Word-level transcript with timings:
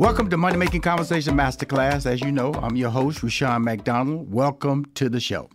Welcome 0.00 0.30
to 0.30 0.38
Money 0.38 0.56
Making 0.56 0.80
Conversation 0.80 1.34
Masterclass. 1.34 2.06
As 2.06 2.22
you 2.22 2.32
know, 2.32 2.54
I'm 2.54 2.74
your 2.74 2.88
host, 2.88 3.22
Rushion 3.22 3.62
McDonald. 3.62 4.32
Welcome 4.32 4.86
to 4.94 5.10
the 5.10 5.20
show. 5.20 5.50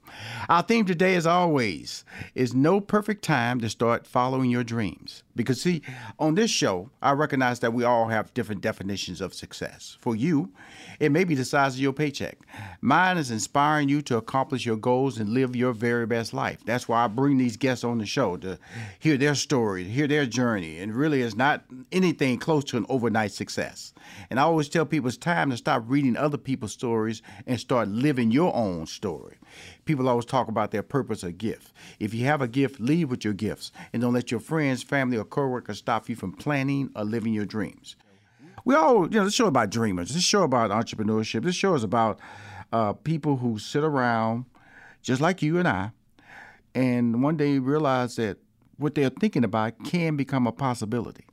Our 0.50 0.62
theme 0.62 0.86
today, 0.86 1.16
as 1.16 1.26
always, 1.26 2.06
is 2.36 2.54
no 2.54 2.80
perfect 2.80 3.24
time 3.24 3.60
to 3.62 3.72
start 3.72 4.06
following 4.06 4.52
your 4.52 4.64
dreams. 4.64 5.24
Because, 5.36 5.60
see, 5.60 5.82
on 6.20 6.36
this 6.36 6.52
show, 6.52 6.92
I 7.02 7.14
recognize 7.14 7.62
that 7.62 7.74
we 7.74 7.86
all 7.86 8.10
have 8.10 8.36
different 8.36 8.62
definitions 8.62 9.20
of 9.20 9.34
success. 9.34 9.98
For 10.00 10.16
you, 10.16 10.52
it 11.00 11.12
may 11.12 11.24
be 11.24 11.36
the 11.36 11.46
size 11.46 11.76
of 11.76 11.80
your 11.80 11.94
paycheck. 11.94 12.38
Mine 12.82 13.18
is 13.18 13.32
inspiring 13.32 13.90
you 13.90 14.02
to 14.04 14.18
accomplish 14.18 14.66
your 14.66 14.78
goals 14.78 15.18
and 15.18 15.30
live 15.30 15.56
your 15.56 15.74
very 15.74 16.06
best 16.06 16.34
life. 16.34 16.60
That's 16.66 16.88
why 16.88 17.04
I 17.04 17.08
bring 17.08 17.38
these 17.38 17.58
guests 17.58 17.84
on 17.84 17.98
the 17.98 18.06
show 18.06 18.38
to 18.38 18.60
hear 19.00 19.18
their 19.18 19.36
story, 19.36 19.84
hear 19.84 20.08
their 20.08 20.26
journey, 20.26 20.80
and 20.80 20.94
really 20.94 21.22
it's 21.22 21.36
not 21.36 21.64
anything 21.92 22.38
close 22.38 22.64
to 22.66 22.78
an 22.78 22.86
overnight 22.90 23.32
success. 23.32 23.94
And 24.30 24.40
I 24.40 24.44
always 24.44 24.70
tell 24.70 24.86
people 24.86 25.08
it's 25.08 25.18
time 25.18 25.50
to 25.50 25.58
stop 25.58 25.84
reading 25.88 26.16
other 26.16 26.38
people's 26.38 26.74
stories 26.74 27.22
and 27.48 27.60
start 27.60 27.88
living 27.88 28.32
your 28.32 28.56
own 28.56 28.86
story. 28.86 29.38
People 29.86 30.10
always 30.10 30.26
talk 30.26 30.48
about 30.48 30.72
their 30.72 30.84
purpose 30.84 31.24
or 31.24 31.32
gift. 31.32 31.74
If 32.00 32.14
you 32.14 32.26
have 32.26 32.42
a 32.42 32.48
gift, 32.48 32.80
lead 32.80 33.06
with 33.06 33.24
your 33.24 33.34
gifts 33.34 33.72
and 33.94 34.02
don't 34.02 34.14
let 34.14 34.32
your 34.32 34.40
friends, 34.40 34.84
family, 34.84 35.18
or 35.18 35.26
coworkers 35.26 35.78
stop 35.78 36.10
you 36.10 36.16
from 36.16 36.34
planning 36.34 36.90
or 36.96 37.04
living 37.04 37.34
your 37.34 37.46
dreams. 37.46 37.96
We 38.66 38.76
all, 38.76 39.04
you 39.04 39.20
know, 39.20 39.26
this 39.26 39.36
show 39.36 39.46
about 39.48 39.70
dreamers. 39.70 40.10
This 40.10 40.24
show 40.24 40.44
about 40.44 40.72
entrepreneurship. 40.72 41.44
This 41.44 41.56
show 41.56 41.76
is 41.76 41.84
about 41.84 42.20
uh, 42.74 42.94
people 42.94 43.38
who 43.38 43.60
sit 43.60 43.84
around, 43.84 44.46
just 45.02 45.22
like 45.22 45.42
you 45.42 45.60
and 45.60 45.68
I, 45.68 45.92
and 46.74 47.22
one 47.24 47.38
day 47.38 47.60
realize 47.60 48.16
that 48.16 48.38
what 48.78 48.96
they're 48.96 49.10
thinking 49.12 49.44
about 49.44 49.84
can 49.86 50.16
become 50.18 50.48
a 50.48 50.52
possibility. 50.52 51.26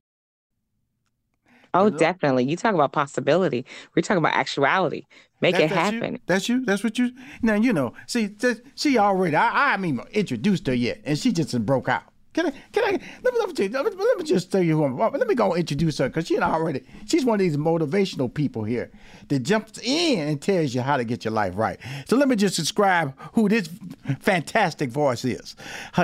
Oh, 1.75 1.89
definitely. 1.89 2.45
You 2.45 2.55
talk 2.55 2.75
about 2.75 2.91
possibility. 2.91 3.65
We're 3.95 4.03
talking 4.03 4.19
about 4.19 4.33
actuality. 4.35 5.05
Make 5.41 5.55
That- 5.55 5.63
it 5.63 5.69
that's 5.71 5.91
you? 5.91 5.99
happen. 6.01 6.19
That's 6.27 6.47
you. 6.49 6.63
That's 6.65 6.83
what 6.83 6.99
you. 6.99 7.11
Now 7.41 7.55
you 7.55 7.73
know. 7.73 7.95
See, 8.05 8.27
that, 8.27 8.61
she 8.75 8.99
already. 8.99 9.35
I, 9.35 9.47
I 9.49 9.71
haven't 9.71 9.85
even 9.87 10.05
introduced 10.11 10.67
her 10.67 10.73
yet, 10.75 11.01
and 11.03 11.17
she 11.17 11.31
just 11.31 11.65
broke 11.65 11.89
out. 11.89 12.03
Can 12.33 12.47
I? 12.47 12.51
Can 12.71 12.83
I? 12.83 12.91
Let 13.23 13.33
me 13.33 13.39
let 13.39 13.57
me, 13.57 13.67
let 13.69 13.85
me, 13.85 13.91
let 14.03 14.17
me 14.17 14.23
just 14.23 14.51
tell 14.51 14.61
you 14.61 14.77
who 14.77 14.83
I'm. 14.85 14.97
Let 14.97 15.27
me 15.27 15.35
go 15.35 15.55
introduce 15.55 15.99
her 15.99 16.09
because 16.09 16.27
she 16.27 16.39
already. 16.39 16.83
She's 17.05 17.25
one 17.25 17.35
of 17.35 17.39
these 17.39 17.57
motivational 17.57 18.33
people 18.33 18.63
here 18.63 18.91
that 19.27 19.39
jumps 19.39 19.79
in 19.79 20.27
and 20.27 20.41
tells 20.41 20.73
you 20.73 20.81
how 20.81 20.97
to 20.97 21.03
get 21.03 21.23
your 21.23 21.31
life 21.33 21.53
right. 21.55 21.79
So 22.07 22.15
let 22.15 22.27
me 22.27 22.35
just 22.35 22.55
describe 22.55 23.13
who 23.33 23.47
this 23.49 23.69
fantastic 24.19 24.89
voice 24.89 25.23
is. 25.23 25.55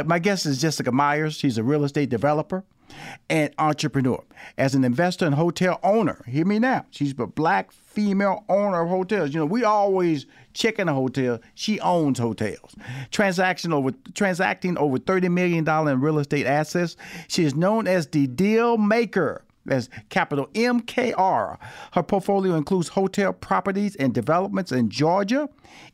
My 0.05 0.19
guest 0.19 0.45
is 0.45 0.61
Jessica 0.61 0.91
Myers. 0.91 1.35
She's 1.35 1.57
a 1.57 1.63
real 1.63 1.83
estate 1.83 2.09
developer 2.09 2.63
and 3.29 3.53
entrepreneur. 3.57 4.23
As 4.57 4.75
an 4.75 4.83
investor 4.83 5.25
and 5.25 5.35
hotel 5.35 5.79
owner, 5.83 6.23
hear 6.27 6.45
me 6.45 6.59
now. 6.59 6.85
She's 6.91 7.13
a 7.17 7.27
black 7.27 7.71
female 7.99 8.45
owner 8.47 8.81
of 8.81 8.89
hotels. 8.89 9.33
You 9.33 9.41
know, 9.41 9.45
we 9.45 9.65
always 9.65 10.25
check 10.53 10.79
in 10.79 10.87
a 10.87 10.93
hotel. 10.93 11.39
She 11.53 11.81
owns 11.81 12.17
hotels. 12.17 12.73
Transaction 13.11 13.73
over 13.73 13.91
transacting 14.13 14.77
over 14.77 14.97
$30 14.97 15.29
million 15.29 15.67
in 15.67 16.01
real 16.01 16.19
estate 16.19 16.45
assets. 16.45 16.95
She 17.27 17.43
is 17.43 17.55
known 17.55 17.87
as 17.87 18.07
the 18.07 18.27
deal 18.27 18.77
maker. 18.77 19.43
That's 19.69 19.89
capital 20.09 20.47
MKR. 20.53 21.57
Her 21.93 22.03
portfolio 22.03 22.55
includes 22.55 22.89
hotel 22.89 23.33
properties 23.33 23.95
and 23.95 24.13
developments 24.13 24.71
in 24.71 24.89
Georgia, 24.89 25.49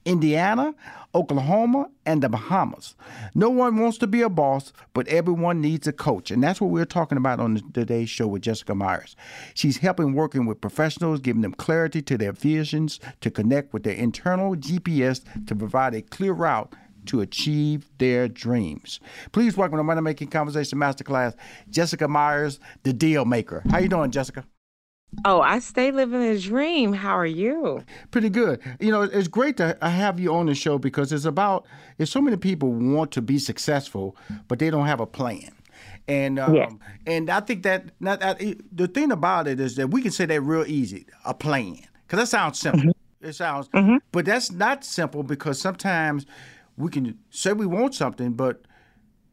Indiana, 0.05 0.73
Oklahoma, 1.13 1.89
and 2.05 2.21
the 2.21 2.29
Bahamas. 2.29 2.95
No 3.33 3.49
one 3.49 3.77
wants 3.77 3.97
to 3.99 4.07
be 4.07 4.21
a 4.21 4.29
boss, 4.29 4.73
but 4.93 5.07
everyone 5.07 5.61
needs 5.61 5.87
a 5.87 5.93
coach. 5.93 6.31
And 6.31 6.43
that's 6.43 6.59
what 6.59 6.71
we're 6.71 6.85
talking 6.85 7.17
about 7.17 7.39
on 7.39 7.61
today's 7.73 8.09
show 8.09 8.27
with 8.27 8.41
Jessica 8.41 8.75
Myers. 8.75 9.15
She's 9.53 9.77
helping 9.77 10.13
working 10.13 10.45
with 10.45 10.61
professionals, 10.61 11.19
giving 11.19 11.41
them 11.41 11.53
clarity 11.53 12.01
to 12.03 12.17
their 12.17 12.33
visions, 12.33 12.99
to 13.21 13.31
connect 13.31 13.73
with 13.73 13.83
their 13.83 13.95
internal 13.95 14.55
GPS 14.55 15.21
to 15.47 15.55
provide 15.55 15.93
a 15.93 16.01
clear 16.01 16.33
route 16.33 16.73
to 17.05 17.21
achieve 17.21 17.89
their 17.97 18.27
dreams. 18.27 18.99
Please 19.31 19.55
welcome 19.57 19.77
to 19.77 19.83
Money 19.83 20.01
Making 20.01 20.29
Conversation 20.29 20.79
Masterclass, 20.79 21.35
Jessica 21.69 22.07
Myers, 22.07 22.59
the 22.83 22.93
deal 22.93 23.25
maker. 23.25 23.63
How 23.69 23.79
you 23.79 23.89
doing, 23.89 24.11
Jessica? 24.11 24.45
Oh, 25.23 25.39
I 25.39 25.59
stay 25.59 25.91
living 25.91 26.21
a 26.21 26.37
dream. 26.37 26.91
How 26.91 27.17
are 27.17 27.25
you? 27.25 27.83
Pretty 28.11 28.29
good. 28.29 28.59
You 28.81 28.91
know, 28.91 29.03
it's 29.03 29.29
great 29.29 29.55
to 29.57 29.77
have 29.81 30.19
you 30.19 30.33
on 30.33 30.47
the 30.47 30.55
show 30.55 30.77
because 30.77 31.13
it's 31.13 31.25
about 31.25 31.65
it's 31.97 32.11
so 32.11 32.19
many 32.19 32.35
people 32.35 32.73
want 32.73 33.11
to 33.11 33.21
be 33.21 33.39
successful, 33.39 34.17
but 34.47 34.59
they 34.59 34.69
don't 34.69 34.87
have 34.87 34.99
a 34.99 35.05
plan. 35.05 35.51
And 36.07 36.37
um, 36.37 36.55
Yes. 36.55 36.71
and 37.07 37.29
I 37.29 37.39
think 37.39 37.63
that 37.63 37.85
not 37.99 38.19
that, 38.19 38.39
the 38.71 38.87
thing 38.87 39.11
about 39.11 39.47
it 39.47 39.59
is 39.59 39.75
that 39.77 39.89
we 39.89 40.01
can 40.01 40.11
say 40.11 40.25
that 40.25 40.41
real 40.41 40.65
easy, 40.67 41.05
a 41.23 41.33
plan, 41.33 41.79
because 42.05 42.19
that 42.19 42.27
sounds 42.27 42.59
simple. 42.59 42.91
It 43.21 43.33
sounds, 43.33 43.69
but 44.11 44.25
that's 44.25 44.51
not 44.51 44.83
simple 44.83 45.23
because 45.23 45.59
sometimes 45.59 46.25
we 46.77 46.89
can 46.91 47.17
say 47.29 47.53
we 47.53 47.65
want 47.65 47.95
something, 47.95 48.33
but 48.33 48.61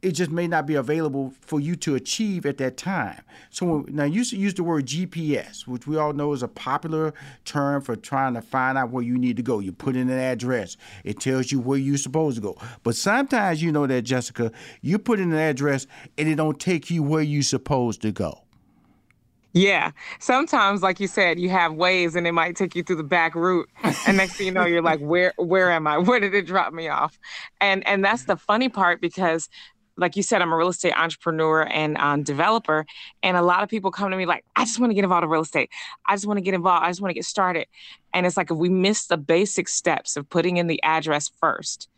it 0.02 0.12
just 0.12 0.32
may 0.32 0.48
not 0.48 0.66
be 0.66 0.74
available 0.74 1.32
for 1.40 1.60
you 1.60 1.76
to 1.76 1.94
achieve 1.94 2.44
at 2.44 2.58
that 2.58 2.76
time. 2.76 3.22
So 3.50 3.66
when, 3.66 3.94
now 3.94 4.04
you 4.04 4.22
use 4.22 4.54
the 4.54 4.64
word 4.64 4.86
GPS, 4.86 5.66
which 5.66 5.86
we 5.86 5.96
all 5.96 6.12
know 6.12 6.32
is 6.32 6.42
a 6.42 6.48
popular 6.48 7.14
term 7.44 7.82
for 7.82 7.94
trying 7.94 8.34
to 8.34 8.42
find 8.42 8.76
out 8.76 8.90
where 8.90 9.04
you 9.04 9.16
need 9.16 9.36
to 9.36 9.42
go. 9.42 9.60
You 9.60 9.72
put 9.72 9.94
in 9.94 10.10
an 10.10 10.18
address, 10.18 10.76
it 11.04 11.20
tells 11.20 11.52
you 11.52 11.60
where 11.60 11.78
you're 11.78 11.96
supposed 11.96 12.36
to 12.36 12.42
go. 12.42 12.58
But 12.82 12.96
sometimes 12.96 13.62
you 13.62 13.70
know 13.70 13.86
that 13.86 14.02
Jessica, 14.02 14.50
you 14.80 14.98
put 14.98 15.20
in 15.20 15.32
an 15.32 15.38
address 15.38 15.86
and 16.18 16.28
it 16.28 16.34
don't 16.34 16.58
take 16.58 16.90
you 16.90 17.04
where 17.04 17.22
you're 17.22 17.42
supposed 17.42 18.02
to 18.02 18.10
go. 18.10 18.41
Yeah. 19.52 19.90
Sometimes, 20.19 20.82
like 20.82 20.99
you 20.99 21.06
said, 21.06 21.38
you 21.38 21.50
have 21.50 21.72
Waze 21.72 22.16
and 22.16 22.26
it 22.26 22.32
might 22.32 22.56
take 22.56 22.75
you 22.75 22.82
through 22.82 22.96
the 22.96 23.04
back 23.04 23.34
route. 23.34 23.69
And 24.06 24.16
next 24.16 24.34
thing 24.34 24.46
you 24.46 24.52
know, 24.52 24.64
you're 24.64 24.82
like, 24.82 25.00
where 25.00 25.34
where 25.37 25.70
am 25.70 25.87
I? 25.87 25.99
Where 26.12 26.20
did 26.20 26.34
it 26.34 26.46
drop 26.46 26.72
me 26.72 26.88
off? 26.88 27.19
And 27.60 27.87
and 27.87 28.04
that's 28.04 28.25
the 28.25 28.37
funny 28.37 28.69
part 28.69 29.00
because 29.00 29.49
like 29.96 30.16
you 30.16 30.22
said, 30.22 30.40
I'm 30.40 30.52
a 30.52 30.56
real 30.56 30.69
estate 30.69 30.94
entrepreneur 30.96 31.62
and 31.70 31.99
um, 31.99 32.22
developer. 32.22 32.87
And 33.22 33.37
a 33.37 33.43
lot 33.43 33.62
of 33.62 33.69
people 33.69 33.90
come 33.90 34.10
to 34.10 34.16
me 34.16 34.26
like, 34.26 34.44
I 34.56 34.64
just 34.64 34.81
want 34.81 34.90
to 34.90 34.94
get 34.94 35.04
involved 35.04 35.25
in 35.25 35.31
real 35.31 35.43
estate. 35.43 35.70
I 36.06 36.14
just 36.14 36.26
want 36.26 36.38
to 36.38 36.43
get 36.43 36.54
involved. 36.54 36.84
I 36.84 36.88
just 36.88 37.00
want 37.00 37.10
to 37.10 37.14
get 37.14 37.25
started. 37.25 37.66
And 38.14 38.26
it's 38.26 38.37
like 38.37 38.50
if 38.50 38.56
we 38.56 38.70
miss 38.70 39.06
the 39.06 39.19
basic 39.19 39.69
steps 39.69 40.16
of 40.16 40.28
putting 40.28 40.56
in 40.56 40.66
the 40.66 40.82
address 40.82 41.31
first, 41.40 41.88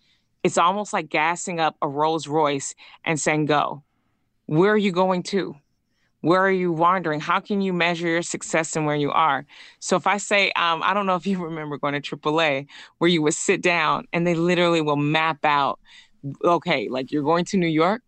it's 0.43 0.59
almost 0.59 0.93
like 0.93 1.09
gassing 1.09 1.61
up 1.61 1.77
a 1.81 1.89
Rolls 1.89 2.27
Royce 2.27 2.75
and 3.05 3.19
saying, 3.19 3.47
go. 3.47 3.83
Where 4.47 4.73
are 4.73 4.79
you 4.79 4.93
going 4.93 5.23
to? 5.25 5.57
Where 6.25 6.41
are 6.41 6.51
you 6.51 6.73
wandering? 6.73 7.21
How 7.21 7.39
can 7.39 7.61
you 7.61 7.75
measure 7.75 8.09
your 8.09 8.23
success 8.23 8.77
and 8.77 8.87
where 8.87 8.97
you 8.97 9.11
are? 9.13 9.45
So 9.79 9.95
if 9.97 10.07
I 10.07 10.17
say, 10.17 10.53
um, 10.53 10.83
I 10.83 10.95
don't 10.95 11.05
know 11.05 11.17
if 11.17 11.27
you 11.27 11.39
remember 11.45 11.77
going 11.77 12.01
to 12.01 12.17
AAA, 12.17 12.67
where 12.97 13.11
you 13.11 13.21
would 13.21 13.35
sit 13.35 13.61
down 13.61 14.07
and 14.11 14.27
they 14.27 14.35
literally 14.35 14.81
will 14.81 14.97
map 14.97 15.45
out, 15.45 15.79
okay, 16.43 16.89
like 16.89 17.13
you're 17.13 17.23
going 17.23 17.45
to 17.47 17.59
New 17.59 17.69
York. 17.69 18.01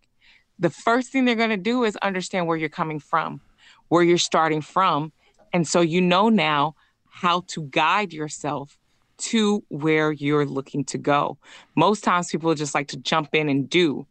The 0.59 0.71
first 0.71 1.13
thing 1.13 1.27
they're 1.27 1.35
going 1.35 1.51
to 1.51 1.59
do 1.59 1.85
is 1.85 1.95
understand 1.97 2.47
where 2.47 2.57
you're 2.57 2.71
coming 2.71 3.01
from, 3.01 3.43
where 3.89 4.03
you're 4.03 4.17
starting 4.17 4.63
from. 4.63 5.13
And 5.53 5.69
so 5.69 5.83
you 5.83 6.01
know 6.01 6.31
now 6.31 6.75
how 7.05 7.45
to 7.49 7.65
guide 7.65 8.15
yourself 8.15 8.79
to 9.19 9.63
where 9.69 10.11
you're 10.11 10.47
looking 10.47 10.85
to 10.87 10.97
go. 10.97 11.37
Most 11.77 12.03
times 12.03 12.31
people 12.31 12.55
just 12.55 12.75
like 12.75 12.89
to 12.89 12.97
jump 12.97 13.35
in 13.35 13.51
and 13.51 13.69
do. 13.69 14.07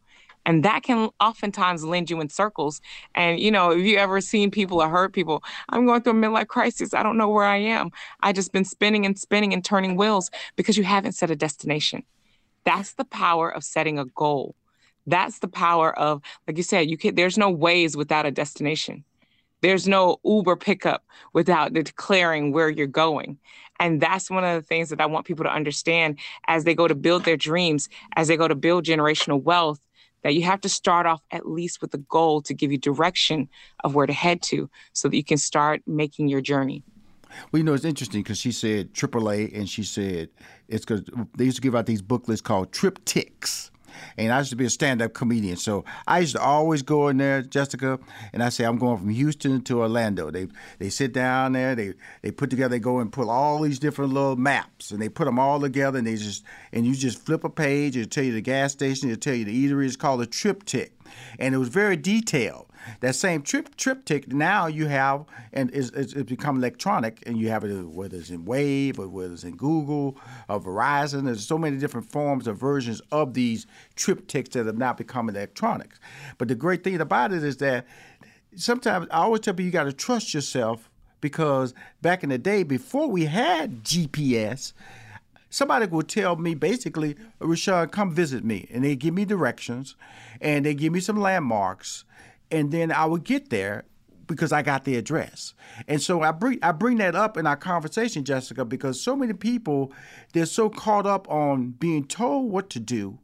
And 0.46 0.64
that 0.64 0.84
can 0.84 1.10
oftentimes 1.20 1.84
lend 1.84 2.08
you 2.08 2.20
in 2.20 2.30
circles. 2.30 2.80
And, 3.14 3.38
you 3.40 3.50
know, 3.50 3.72
if 3.72 3.84
you 3.84 3.98
ever 3.98 4.20
seen 4.20 4.50
people 4.50 4.80
or 4.80 4.88
heard 4.88 5.12
people, 5.12 5.42
I'm 5.68 5.84
going 5.84 6.02
through 6.02 6.12
a 6.12 6.16
midlife 6.16 6.46
crisis. 6.46 6.94
I 6.94 7.02
don't 7.02 7.18
know 7.18 7.28
where 7.28 7.44
I 7.44 7.56
am. 7.58 7.90
I 8.20 8.32
just 8.32 8.52
been 8.52 8.64
spinning 8.64 9.04
and 9.04 9.18
spinning 9.18 9.52
and 9.52 9.64
turning 9.64 9.96
wheels 9.96 10.30
because 10.54 10.78
you 10.78 10.84
haven't 10.84 11.12
set 11.12 11.30
a 11.32 11.36
destination. 11.36 12.04
That's 12.64 12.94
the 12.94 13.04
power 13.04 13.50
of 13.50 13.64
setting 13.64 13.98
a 13.98 14.04
goal. 14.06 14.54
That's 15.06 15.40
the 15.40 15.48
power 15.48 15.96
of, 15.98 16.22
like 16.46 16.56
you 16.56 16.62
said, 16.62 16.88
you 16.88 16.96
can 16.96 17.14
there's 17.14 17.38
no 17.38 17.54
Waze 17.54 17.96
without 17.96 18.26
a 18.26 18.30
destination. 18.30 19.04
There's 19.62 19.88
no 19.88 20.18
Uber 20.24 20.56
pickup 20.56 21.04
without 21.32 21.72
declaring 21.72 22.52
where 22.52 22.68
you're 22.68 22.86
going. 22.86 23.38
And 23.80 24.00
that's 24.00 24.30
one 24.30 24.44
of 24.44 24.54
the 24.54 24.66
things 24.66 24.90
that 24.90 25.00
I 25.00 25.06
want 25.06 25.26
people 25.26 25.44
to 25.44 25.52
understand 25.52 26.18
as 26.46 26.64
they 26.64 26.74
go 26.74 26.86
to 26.88 26.94
build 26.94 27.24
their 27.24 27.36
dreams, 27.36 27.88
as 28.16 28.28
they 28.28 28.36
go 28.36 28.48
to 28.48 28.54
build 28.54 28.84
generational 28.84 29.42
wealth, 29.42 29.80
that 30.26 30.34
you 30.34 30.42
have 30.42 30.60
to 30.60 30.68
start 30.68 31.06
off 31.06 31.22
at 31.30 31.48
least 31.48 31.80
with 31.80 31.94
a 31.94 31.98
goal 31.98 32.42
to 32.42 32.52
give 32.52 32.72
you 32.72 32.78
direction 32.78 33.48
of 33.84 33.94
where 33.94 34.06
to 34.06 34.12
head 34.12 34.42
to 34.42 34.68
so 34.92 35.08
that 35.08 35.16
you 35.16 35.22
can 35.22 35.38
start 35.38 35.80
making 35.86 36.26
your 36.26 36.40
journey. 36.40 36.82
Well, 37.52 37.58
you 37.58 37.64
know, 37.64 37.74
it's 37.74 37.84
interesting 37.84 38.24
because 38.24 38.38
she 38.38 38.50
said 38.50 38.92
AAA 38.92 39.56
and 39.56 39.70
she 39.70 39.84
said 39.84 40.30
it's 40.66 40.84
because 40.84 41.04
they 41.36 41.44
used 41.44 41.58
to 41.58 41.62
give 41.62 41.76
out 41.76 41.86
these 41.86 42.02
booklets 42.02 42.40
called 42.40 42.72
TripTiks 42.72 43.70
and 44.16 44.32
I 44.32 44.38
used 44.38 44.50
to 44.50 44.56
be 44.56 44.64
a 44.64 44.70
stand-up 44.70 45.14
comedian. 45.14 45.56
So 45.56 45.84
I 46.06 46.20
used 46.20 46.36
to 46.36 46.42
always 46.42 46.82
go 46.82 47.08
in 47.08 47.18
there, 47.18 47.42
Jessica, 47.42 47.98
and 48.32 48.42
I 48.42 48.48
say 48.48 48.64
I'm 48.64 48.78
going 48.78 48.98
from 48.98 49.08
Houston 49.10 49.62
to 49.62 49.80
Orlando. 49.80 50.30
They 50.30 50.48
they 50.78 50.90
sit 50.90 51.12
down 51.12 51.52
there, 51.52 51.74
they 51.74 51.94
they 52.22 52.30
put 52.30 52.50
together, 52.50 52.70
they 52.70 52.78
go 52.78 52.98
and 52.98 53.12
pull 53.12 53.30
all 53.30 53.60
these 53.62 53.78
different 53.78 54.12
little 54.12 54.36
maps, 54.36 54.90
and 54.90 55.00
they 55.00 55.08
put 55.08 55.24
them 55.24 55.38
all 55.38 55.60
together, 55.60 55.98
and 55.98 56.06
they 56.06 56.16
just 56.16 56.44
and 56.72 56.86
you 56.86 56.94
just 56.94 57.24
flip 57.24 57.44
a 57.44 57.50
page. 57.50 57.96
It'll 57.96 58.08
tell 58.08 58.24
you 58.24 58.32
the 58.32 58.40
gas 58.40 58.72
station, 58.72 59.10
it'll 59.10 59.20
tell 59.20 59.34
you 59.34 59.44
the 59.44 59.68
eatery. 59.68 59.86
It's 59.86 59.96
called 59.96 60.22
a 60.22 60.26
TripTik. 60.26 60.90
and 61.38 61.54
it 61.54 61.58
was 61.58 61.68
very 61.68 61.96
detailed. 61.96 62.65
That 63.00 63.14
same 63.14 63.42
trip 63.42 63.76
TripTik 63.76 64.32
now 64.32 64.66
you 64.66 64.86
have, 64.86 65.24
and 65.52 65.70
it's, 65.72 65.90
it's, 65.90 66.14
become 66.14 66.56
electronic, 66.56 67.22
and 67.26 67.38
you 67.38 67.48
have 67.48 67.64
it 67.64 67.72
whether 67.86 68.16
it's 68.16 68.30
in 68.30 68.44
Waze 68.44 68.98
or 68.98 69.08
whether 69.08 69.32
it's 69.32 69.44
in 69.44 69.56
Google 69.56 70.16
or 70.48 70.60
Verizon. 70.60 71.24
There's 71.24 71.46
so 71.46 71.58
many 71.58 71.78
different 71.78 72.10
forms 72.10 72.48
or 72.48 72.52
versions 72.52 73.00
of 73.12 73.34
these 73.34 73.66
TripTiks 73.96 74.50
that 74.50 74.66
have 74.66 74.78
now 74.78 74.92
become 74.92 75.28
electronics. 75.28 75.98
But 76.38 76.48
the 76.48 76.54
great 76.54 76.84
thing 76.84 77.00
about 77.00 77.32
it 77.32 77.42
is 77.42 77.58
that 77.58 77.86
sometimes 78.56 79.06
I 79.10 79.18
always 79.18 79.40
tell 79.40 79.54
people 79.54 79.66
you 79.66 79.70
got 79.72 79.84
to 79.84 79.92
trust 79.92 80.34
yourself 80.34 80.90
because 81.20 81.74
back 82.02 82.22
in 82.22 82.30
the 82.30 82.38
day, 82.38 82.62
before 82.62 83.08
we 83.08 83.26
had 83.26 83.82
GPS, 83.84 84.72
somebody 85.50 85.86
would 85.86 86.08
tell 86.08 86.36
me 86.36 86.54
basically, 86.54 87.16
Rashad, 87.40 87.90
come 87.90 88.12
visit 88.12 88.44
me. 88.44 88.68
And 88.70 88.84
they 88.84 88.96
give 88.96 89.14
me 89.14 89.24
directions 89.24 89.96
and 90.40 90.66
they 90.66 90.74
give 90.74 90.92
me 90.92 91.00
some 91.00 91.18
landmarks 91.18 92.04
and 92.50 92.70
then 92.70 92.92
I 92.92 93.06
would 93.06 93.24
get 93.24 93.50
there 93.50 93.84
because 94.26 94.52
I 94.52 94.62
got 94.62 94.84
the 94.84 94.96
address. 94.96 95.54
And 95.86 96.02
so 96.02 96.22
I 96.22 96.32
bring 96.32 96.58
I 96.62 96.72
bring 96.72 96.98
that 96.98 97.14
up 97.14 97.36
in 97.36 97.46
our 97.46 97.56
conversation, 97.56 98.24
Jessica, 98.24 98.64
because 98.64 99.00
so 99.00 99.14
many 99.16 99.32
people 99.32 99.92
they're 100.32 100.46
so 100.46 100.68
caught 100.68 101.06
up 101.06 101.28
on 101.30 101.70
being 101.70 102.04
told 102.04 102.50
what 102.50 102.70
to 102.70 102.80
do 102.80 103.18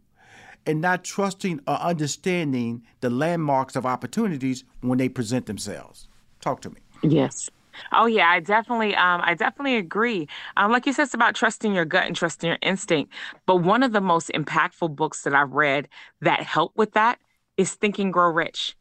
and 0.66 0.80
not 0.80 1.04
trusting 1.04 1.60
or 1.66 1.74
understanding 1.74 2.82
the 3.00 3.10
landmarks 3.10 3.76
of 3.76 3.84
opportunities 3.84 4.64
when 4.80 4.98
they 4.98 5.08
present 5.08 5.46
themselves. 5.46 6.08
Talk 6.40 6.60
to 6.62 6.70
me. 6.70 6.80
Yes. 7.02 7.50
Oh 7.92 8.06
yeah, 8.06 8.28
I 8.28 8.40
definitely, 8.40 8.94
um, 8.94 9.22
I 9.24 9.34
definitely 9.34 9.76
agree. 9.76 10.28
Um, 10.56 10.70
like 10.70 10.86
you 10.86 10.92
said, 10.92 11.04
it's 11.04 11.14
about 11.14 11.34
trusting 11.34 11.74
your 11.74 11.86
gut 11.86 12.06
and 12.06 12.14
trusting 12.14 12.48
your 12.48 12.58
instinct. 12.62 13.12
But 13.46 13.56
one 13.56 13.82
of 13.82 13.92
the 13.92 14.00
most 14.00 14.30
impactful 14.34 14.94
books 14.94 15.22
that 15.22 15.34
I've 15.34 15.52
read 15.52 15.88
that 16.20 16.42
helped 16.42 16.76
with 16.76 16.92
that 16.92 17.18
is 17.56 17.74
Think 17.74 17.98
and 17.98 18.12
Grow 18.12 18.28
Rich. 18.30 18.76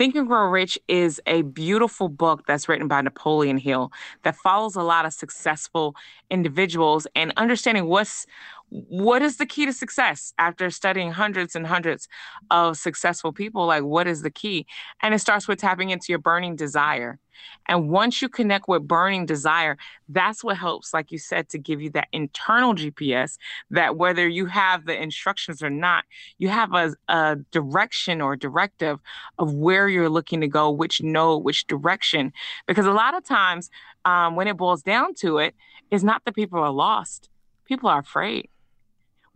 Think 0.00 0.14
and 0.14 0.26
Grow 0.26 0.48
Rich 0.48 0.78
is 0.88 1.20
a 1.26 1.42
beautiful 1.42 2.08
book 2.08 2.46
that's 2.46 2.70
written 2.70 2.88
by 2.88 3.02
Napoleon 3.02 3.58
Hill 3.58 3.92
that 4.22 4.34
follows 4.34 4.74
a 4.74 4.82
lot 4.82 5.04
of 5.04 5.12
successful 5.12 5.94
individuals 6.30 7.06
and 7.14 7.34
understanding 7.36 7.84
what's 7.84 8.24
what 8.70 9.20
is 9.22 9.36
the 9.36 9.46
key 9.46 9.66
to 9.66 9.72
success 9.72 10.32
after 10.38 10.70
studying 10.70 11.10
hundreds 11.10 11.54
and 11.56 11.66
hundreds 11.66 12.08
of 12.50 12.76
successful 12.76 13.32
people? 13.32 13.66
Like 13.66 13.82
what 13.82 14.06
is 14.06 14.22
the 14.22 14.30
key? 14.30 14.66
And 15.02 15.12
it 15.14 15.18
starts 15.18 15.48
with 15.48 15.58
tapping 15.58 15.90
into 15.90 16.06
your 16.08 16.18
burning 16.18 16.56
desire. 16.56 17.18
And 17.68 17.88
once 17.90 18.20
you 18.20 18.28
connect 18.28 18.68
with 18.68 18.86
burning 18.86 19.26
desire 19.26 19.78
that's 20.10 20.44
what 20.44 20.58
helps 20.58 20.92
like 20.92 21.10
you 21.10 21.18
said 21.18 21.48
to 21.48 21.58
give 21.58 21.80
you 21.80 21.88
that 21.90 22.08
internal 22.12 22.74
gps 22.74 23.38
that 23.70 23.96
whether 23.96 24.28
you 24.28 24.44
have 24.44 24.84
the 24.84 25.00
instructions 25.00 25.62
or 25.62 25.70
not 25.70 26.04
you 26.36 26.48
have 26.48 26.74
a, 26.74 26.92
a 27.08 27.36
direction 27.50 28.20
or 28.20 28.36
directive 28.36 28.98
of 29.38 29.54
where 29.54 29.88
you're 29.88 30.10
looking 30.10 30.40
to 30.40 30.48
go 30.48 30.70
which 30.70 31.02
node 31.02 31.44
which 31.44 31.66
direction. 31.66 32.32
Because 32.66 32.86
a 32.86 32.92
lot 32.92 33.16
of 33.16 33.24
times 33.24 33.70
um, 34.04 34.36
when 34.36 34.48
it 34.48 34.56
boils 34.56 34.82
down 34.82 35.14
to 35.14 35.38
it 35.38 35.54
is 35.90 36.04
not 36.04 36.22
that 36.24 36.34
people 36.34 36.58
are 36.60 36.70
lost. 36.70 37.28
People 37.66 37.88
are 37.88 38.00
afraid 38.00 38.49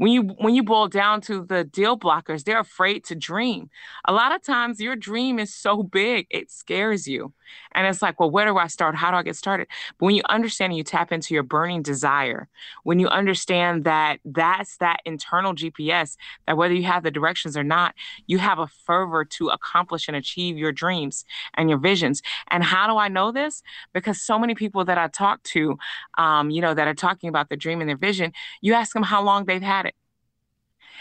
when 0.04 0.12
you 0.12 0.22
when 0.38 0.54
you 0.54 0.62
boil 0.62 0.86
down 0.86 1.22
to 1.22 1.46
the 1.46 1.64
deal 1.64 1.98
blockers 1.98 2.44
they're 2.44 2.60
afraid 2.60 3.04
to 3.04 3.14
dream. 3.14 3.70
A 4.06 4.12
lot 4.12 4.34
of 4.34 4.42
times 4.42 4.78
your 4.78 4.96
dream 4.96 5.38
is 5.38 5.54
so 5.54 5.82
big 5.82 6.26
it 6.30 6.50
scares 6.50 7.06
you 7.06 7.32
and 7.72 7.86
it's 7.86 8.02
like 8.02 8.18
well 8.20 8.30
where 8.30 8.46
do 8.46 8.56
i 8.56 8.66
start? 8.66 8.94
How 8.94 9.10
do 9.10 9.16
i 9.16 9.22
get 9.22 9.36
started? 9.36 9.68
But 9.98 10.06
when 10.06 10.14
you 10.14 10.22
understand 10.28 10.72
and 10.72 10.78
you 10.78 10.84
tap 10.84 11.12
into 11.12 11.34
your 11.34 11.42
burning 11.42 11.82
desire 11.82 12.48
when 12.84 12.98
you 12.98 13.08
understand 13.08 13.84
that 13.84 14.20
that's 14.24 14.76
that 14.78 15.00
internal 15.04 15.54
gps 15.54 16.16
that 16.46 16.56
whether 16.56 16.74
you 16.74 16.84
have 16.84 17.02
the 17.02 17.10
directions 17.10 17.56
or 17.56 17.64
not 17.64 17.94
you 18.26 18.38
have 18.38 18.58
a 18.58 18.66
fervor 18.66 19.24
to 19.24 19.48
accomplish 19.48 20.08
and 20.08 20.16
achieve 20.16 20.56
your 20.56 20.72
dreams 20.72 21.24
and 21.54 21.68
your 21.68 21.78
visions. 21.78 22.22
And 22.48 22.64
how 22.64 22.86
do 22.86 22.96
i 22.96 23.08
know 23.08 23.32
this? 23.32 23.62
Because 23.92 24.20
so 24.20 24.38
many 24.38 24.54
people 24.54 24.84
that 24.84 24.98
i 24.98 25.08
talk 25.08 25.42
to 25.44 25.78
um, 26.18 26.50
you 26.50 26.60
know 26.60 26.74
that 26.74 26.88
are 26.88 26.94
talking 26.94 27.28
about 27.28 27.48
their 27.48 27.58
dream 27.58 27.80
and 27.80 27.88
their 27.88 27.96
vision 27.96 28.32
you 28.60 28.74
ask 28.74 28.92
them 28.92 29.02
how 29.02 29.22
long 29.22 29.44
they've 29.44 29.62
had 29.62 29.86
it. 29.86 29.94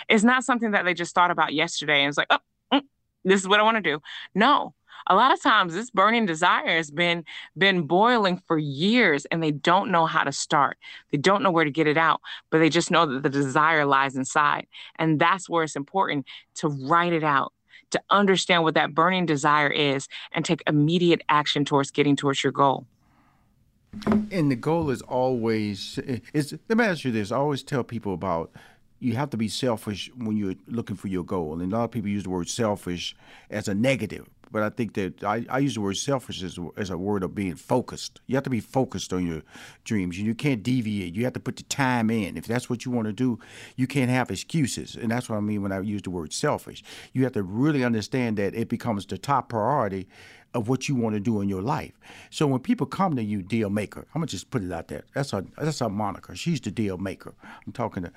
It's 0.09 0.23
not 0.23 0.43
something 0.43 0.71
that 0.71 0.85
they 0.85 0.93
just 0.93 1.15
thought 1.15 1.31
about 1.31 1.53
yesterday 1.53 2.01
and 2.01 2.09
it's 2.09 2.17
like, 2.17 2.27
oh, 2.29 2.39
mm, 2.73 2.81
this 3.23 3.41
is 3.41 3.47
what 3.47 3.59
I 3.59 3.63
want 3.63 3.77
to 3.77 3.81
do. 3.81 4.01
No. 4.35 4.73
A 5.07 5.15
lot 5.15 5.33
of 5.33 5.41
times 5.41 5.73
this 5.73 5.89
burning 5.89 6.25
desire 6.25 6.77
has 6.77 6.91
been 6.91 7.23
been 7.57 7.83
boiling 7.83 8.41
for 8.47 8.57
years 8.57 9.25
and 9.25 9.41
they 9.41 9.51
don't 9.51 9.91
know 9.91 10.05
how 10.05 10.23
to 10.23 10.31
start. 10.31 10.77
They 11.11 11.17
don't 11.17 11.43
know 11.43 11.51
where 11.51 11.65
to 11.65 11.71
get 11.71 11.87
it 11.87 11.97
out, 11.97 12.21
but 12.49 12.59
they 12.59 12.69
just 12.69 12.91
know 12.91 13.05
that 13.05 13.23
the 13.23 13.29
desire 13.29 13.85
lies 13.85 14.15
inside. 14.15 14.67
And 14.97 15.19
that's 15.19 15.49
where 15.49 15.63
it's 15.63 15.75
important 15.75 16.25
to 16.55 16.69
write 16.69 17.13
it 17.13 17.23
out 17.23 17.53
to 17.91 18.01
understand 18.09 18.63
what 18.63 18.73
that 18.73 18.93
burning 18.93 19.25
desire 19.25 19.69
is 19.69 20.07
and 20.31 20.43
take 20.43 20.63
immediate 20.67 21.21
action 21.29 21.63
towards 21.63 21.91
getting 21.91 22.15
towards 22.15 22.43
your 22.43 22.51
goal. 22.51 22.85
And 24.31 24.49
the 24.49 24.55
goal 24.55 24.89
is 24.89 25.03
always 25.03 25.99
eh, 26.07 26.19
is 26.33 26.57
let 26.67 26.77
me 26.77 26.85
ask 26.85 27.03
you 27.03 27.11
this. 27.11 27.31
I 27.31 27.37
always 27.37 27.61
tell 27.61 27.83
people 27.83 28.13
about 28.13 28.51
you 28.99 29.15
have 29.15 29.29
to 29.31 29.37
be 29.37 29.47
selfish 29.47 30.09
when 30.15 30.37
you're 30.37 30.55
looking 30.67 30.95
for 30.95 31.09
your 31.09 31.23
goal. 31.23 31.53
And 31.53 31.71
a 31.71 31.75
lot 31.75 31.83
of 31.83 31.91
people 31.91 32.09
use 32.09 32.23
the 32.23 32.29
word 32.29 32.49
selfish 32.49 33.15
as 33.49 33.67
a 33.67 33.75
negative, 33.75 34.27
but 34.53 34.61
I 34.61 34.69
think 34.69 34.93
that 34.93 35.23
I, 35.23 35.45
I 35.49 35.57
use 35.57 35.73
the 35.73 35.81
word 35.81 35.97
selfish 35.97 36.43
as, 36.43 36.59
as 36.77 36.91
a 36.91 36.97
word 36.97 37.23
of 37.23 37.33
being 37.33 37.55
focused. 37.55 38.21
You 38.27 38.35
have 38.35 38.43
to 38.43 38.51
be 38.51 38.59
focused 38.59 39.11
on 39.11 39.25
your 39.25 39.41
dreams. 39.83 40.19
You 40.19 40.35
can't 40.35 40.61
deviate. 40.61 41.15
You 41.15 41.23
have 41.23 41.33
to 41.33 41.39
put 41.39 41.57
the 41.57 41.63
time 41.63 42.11
in. 42.11 42.37
If 42.37 42.45
that's 42.45 42.69
what 42.69 42.85
you 42.85 42.91
want 42.91 43.07
to 43.07 43.13
do, 43.13 43.39
you 43.75 43.87
can't 43.87 44.11
have 44.11 44.29
excuses. 44.29 44.95
And 44.95 45.11
that's 45.11 45.27
what 45.27 45.37
I 45.37 45.39
mean 45.39 45.63
when 45.63 45.71
I 45.71 45.79
use 45.79 46.03
the 46.03 46.11
word 46.11 46.31
selfish. 46.31 46.83
You 47.13 47.23
have 47.23 47.33
to 47.33 47.41
really 47.41 47.83
understand 47.83 48.37
that 48.37 48.53
it 48.53 48.69
becomes 48.69 49.07
the 49.07 49.17
top 49.17 49.49
priority 49.49 50.07
of 50.53 50.69
what 50.69 50.87
you 50.87 50.93
want 50.93 51.15
to 51.15 51.19
do 51.19 51.41
in 51.41 51.49
your 51.49 51.63
life. 51.63 51.99
So 52.29 52.45
when 52.45 52.59
people 52.59 52.85
come 52.85 53.15
to 53.15 53.23
you, 53.23 53.41
deal 53.41 53.71
maker, 53.71 54.05
I'm 54.13 54.21
gonna 54.21 54.27
just 54.27 54.51
put 54.51 54.63
it 54.63 54.71
out 54.71 54.87
there. 54.87 55.03
That's 55.15 55.33
our 55.33 55.43
that's 55.57 55.81
our 55.81 55.89
moniker. 55.89 56.35
She's 56.35 56.61
the 56.61 56.69
deal 56.69 56.99
maker. 56.99 57.33
I'm 57.65 57.73
talking 57.73 58.03
to 58.03 58.11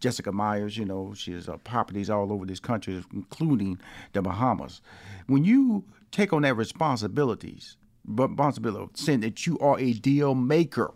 Jessica 0.00 0.30
Myers, 0.32 0.76
you 0.76 0.84
know, 0.84 1.14
she 1.14 1.32
has 1.32 1.48
uh, 1.48 1.56
properties 1.58 2.10
all 2.10 2.32
over 2.32 2.44
this 2.44 2.60
country, 2.60 3.02
including 3.12 3.78
the 4.12 4.22
Bahamas. 4.22 4.80
When 5.26 5.44
you 5.44 5.84
take 6.10 6.32
on 6.32 6.42
that 6.42 6.54
responsibilities, 6.54 7.76
responsibility, 8.04 8.92
saying 8.94 9.20
that 9.20 9.46
you 9.46 9.58
are 9.58 9.78
a 9.78 9.92
deal 9.94 10.34
maker, 10.34 10.92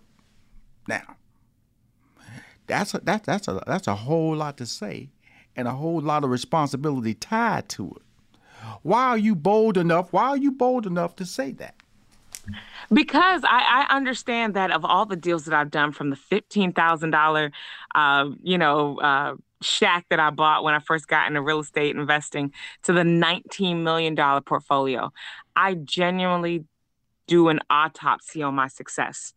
now, 0.87 1.17
that's 2.67 2.95
a, 2.95 2.99
that, 3.01 3.25
that's 3.25 3.49
a 3.49 3.63
that's 3.67 3.87
a 3.87 3.95
whole 3.95 4.37
lot 4.37 4.57
to 4.59 4.67
say, 4.67 5.11
and 5.57 5.67
a 5.67 5.73
whole 5.73 6.01
lot 6.01 6.25
of 6.25 6.31
responsibility 6.31 7.15
tied 7.15 7.69
to 7.71 7.91
it. 7.97 8.03
Why 8.83 9.07
are 9.09 9.19
you 9.19 9.35
bold 9.35 9.77
enough? 9.77 10.13
Why 10.13 10.29
are 10.29 10.37
you 10.37 10.53
bold 10.53 10.87
enough 10.87 11.17
to 11.17 11.25
say 11.27 11.53
that? 11.53 11.75
Because 12.93 13.43
I, 13.45 13.87
I 13.89 13.95
understand 13.97 14.55
that 14.55 14.73
of 14.73 14.85
all 14.85 15.07
the 15.07 15.17
deals 15.17 15.45
that 15.45 15.55
I've 15.55 15.71
done, 15.71 15.93
from 15.93 16.11
the 16.11 16.17
fifteen 16.17 16.73
thousand 16.73 17.13
thousand 17.13 17.53
uh, 17.95 18.31
you 18.43 18.59
know, 18.59 18.99
uh, 18.99 19.35
shack 19.63 20.07
that 20.11 20.21
I 20.21 20.31
bought 20.31 20.65
when 20.65 20.75
I 20.75 20.79
first 20.79 21.07
got 21.07 21.29
into 21.29 21.43
real 21.43 21.61
estate 21.61 21.95
investing 21.95 22.53
to 22.85 22.93
the 22.93 23.03
$19 23.03 23.83
million 23.83 24.17
portfolio. 24.43 25.13
I 25.55 25.75
genuinely 25.75 26.65
do 27.27 27.49
an 27.49 27.61
autopsy 27.71 28.43
on 28.43 28.55
my 28.55 28.69
success. 28.69 29.35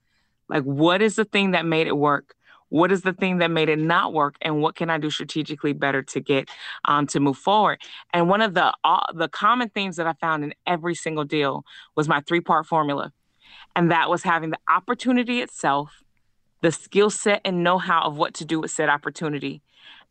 Like, 0.49 0.63
what 0.63 1.01
is 1.01 1.15
the 1.15 1.25
thing 1.25 1.51
that 1.51 1.65
made 1.65 1.87
it 1.87 1.97
work? 1.97 2.35
What 2.69 2.91
is 2.91 3.01
the 3.01 3.13
thing 3.13 3.37
that 3.37 3.51
made 3.51 3.69
it 3.69 3.77
not 3.77 4.13
work, 4.13 4.35
and 4.41 4.59
what 4.59 4.75
can 4.75 4.89
I 4.89 4.97
do 4.97 5.11
strategically 5.11 5.73
better 5.73 6.01
to 6.01 6.19
get 6.19 6.49
um, 6.85 7.05
to 7.07 7.19
move 7.19 7.37
forward? 7.37 7.79
And 8.11 8.27
one 8.27 8.41
of 8.41 8.55
the 8.55 8.73
uh, 8.83 9.13
the 9.13 9.27
common 9.27 9.69
themes 9.69 9.97
that 9.97 10.07
I 10.07 10.13
found 10.13 10.43
in 10.43 10.55
every 10.65 10.95
single 10.95 11.23
deal 11.23 11.65
was 11.95 12.07
my 12.07 12.21
three 12.21 12.41
part 12.41 12.65
formula, 12.65 13.13
and 13.75 13.91
that 13.91 14.09
was 14.09 14.23
having 14.23 14.49
the 14.49 14.59
opportunity 14.69 15.41
itself, 15.41 16.03
the 16.61 16.71
skill 16.71 17.09
set 17.09 17.41
and 17.43 17.63
know 17.63 17.77
how 17.77 18.01
of 18.01 18.17
what 18.17 18.33
to 18.35 18.45
do 18.45 18.59
with 18.59 18.71
said 18.71 18.89
opportunity, 18.89 19.61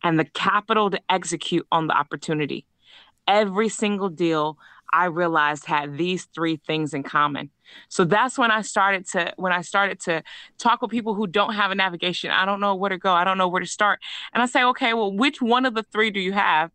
and 0.02 0.18
the 0.18 0.24
capital 0.24 0.90
to 0.90 1.00
execute 1.08 1.66
on 1.72 1.86
the 1.86 1.94
opportunity. 1.94 2.66
Every 3.26 3.68
single 3.68 4.08
deal 4.08 4.58
I 4.92 5.06
realized 5.06 5.64
had 5.64 5.96
these 5.96 6.24
three 6.34 6.56
things 6.66 6.92
in 6.92 7.02
common. 7.02 7.50
So 7.88 8.04
that's 8.04 8.36
when 8.36 8.50
I 8.50 8.60
started 8.60 9.06
to 9.12 9.32
when 9.36 9.52
I 9.52 9.62
started 9.62 9.98
to 10.00 10.22
talk 10.58 10.82
with 10.82 10.90
people 10.90 11.14
who 11.14 11.26
don't 11.26 11.54
have 11.54 11.70
a 11.70 11.74
navigation. 11.74 12.30
I 12.30 12.44
don't 12.44 12.60
know 12.60 12.74
where 12.74 12.90
to 12.90 12.98
go. 12.98 13.12
I 13.12 13.24
don't 13.24 13.38
know 13.38 13.48
where 13.48 13.60
to 13.60 13.66
start. 13.66 14.00
And 14.34 14.42
I 14.42 14.46
say, 14.46 14.62
okay, 14.64 14.92
well, 14.92 15.10
which 15.10 15.40
one 15.40 15.64
of 15.64 15.74
the 15.74 15.82
three 15.84 16.10
do 16.10 16.20
you 16.20 16.32
have? 16.32 16.70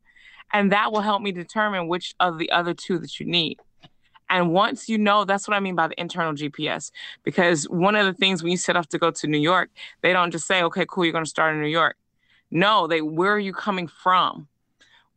And 0.52 0.72
that 0.72 0.92
will 0.92 1.02
help 1.02 1.22
me 1.22 1.32
determine 1.32 1.88
which 1.88 2.16
of 2.20 2.40
the 2.40 2.52
other 2.52 2.74
two 2.74 2.98
that 3.00 3.20
you 3.20 3.26
need. 3.26 3.60
And 4.30 4.52
once 4.52 4.90
you 4.90 4.98
know, 4.98 5.26
that's 5.26 5.48
what 5.48 5.56
I 5.56 5.60
mean 5.60 5.76
by 5.76 5.88
the 5.88 6.00
internal 6.00 6.34
GPS. 6.34 6.92
Because 7.24 7.64
one 7.70 7.96
of 7.96 8.06
the 8.06 8.14
things 8.14 8.44
when 8.44 8.52
you 8.52 8.58
set 8.58 8.76
off 8.76 8.88
to 8.90 8.98
go 8.98 9.12
to 9.12 9.28
New 9.28 9.40
York, 9.40 9.70
they 10.02 10.14
don't 10.14 10.32
just 10.32 10.48
say, 10.48 10.64
okay, 10.64 10.86
cool, 10.88 11.06
you're 11.06 11.14
going 11.14 11.26
to 11.26 11.30
start 11.30 11.56
in 11.56 11.62
New 11.62 11.68
York. 11.68 11.98
No, 12.52 12.88
they, 12.88 13.02
where 13.02 13.34
are 13.34 13.40
you 13.40 13.54
coming 13.54 13.88
from? 13.88 14.48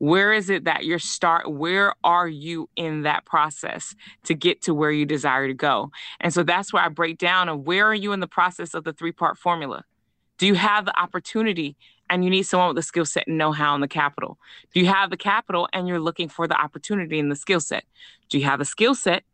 where 0.01 0.33
is 0.33 0.49
it 0.49 0.65
that 0.65 0.87
you're 0.87 0.99
start 0.99 1.53
where 1.53 1.95
are 2.03 2.27
you 2.27 2.69
in 2.75 3.03
that 3.03 3.25
process 3.27 3.95
to 4.25 4.35
get 4.35 4.63
to 4.63 4.73
where 4.73 4.91
you 4.91 5.05
desire 5.05 5.47
to 5.47 5.55
go 5.55 5.91
and 6.21 6.33
so 6.33 6.43
that's 6.43 6.73
where 6.73 6.83
i 6.83 6.89
break 6.89 7.19
down 7.19 7.49
of 7.49 7.61
where 7.61 7.87
are 7.87 7.95
you 7.95 8.13
in 8.13 8.21
the 8.21 8.27
process 8.27 8.75
of 8.75 8.83
the 8.83 8.93
three 8.93 9.13
part 9.13 9.39
formula 9.39 9.85
do 10.39 10.47
you 10.47 10.55
have 10.55 10.87
the 10.87 10.99
opportunity 10.99 11.77
and 12.11 12.25
you 12.25 12.31
need 12.31 12.43
someone 12.43 12.69
with 12.69 12.77
the 12.77 12.83
skill 12.83 13.07
set 13.07 13.27
and 13.29 13.39
know-how 13.39 13.73
and 13.75 13.83
the 13.83 13.89
capital. 13.89 14.39
Do 14.75 14.81
you 14.81 14.87
have 14.87 15.11
the 15.11 15.17
capital 15.17 15.69
and 15.73 15.89
you're 15.89 16.01
looking 16.01 16.29
for 16.29 16.47
the 16.49 16.61
opportunity 16.61 17.19
and 17.19 17.31
the 17.31 17.37
skill 17.37 17.61
set? 17.61 17.85
Do 18.29 18.39
you 18.39 18.45
have 18.45 18.59
the 18.59 18.65
skill 18.65 18.95
set 18.95 19.25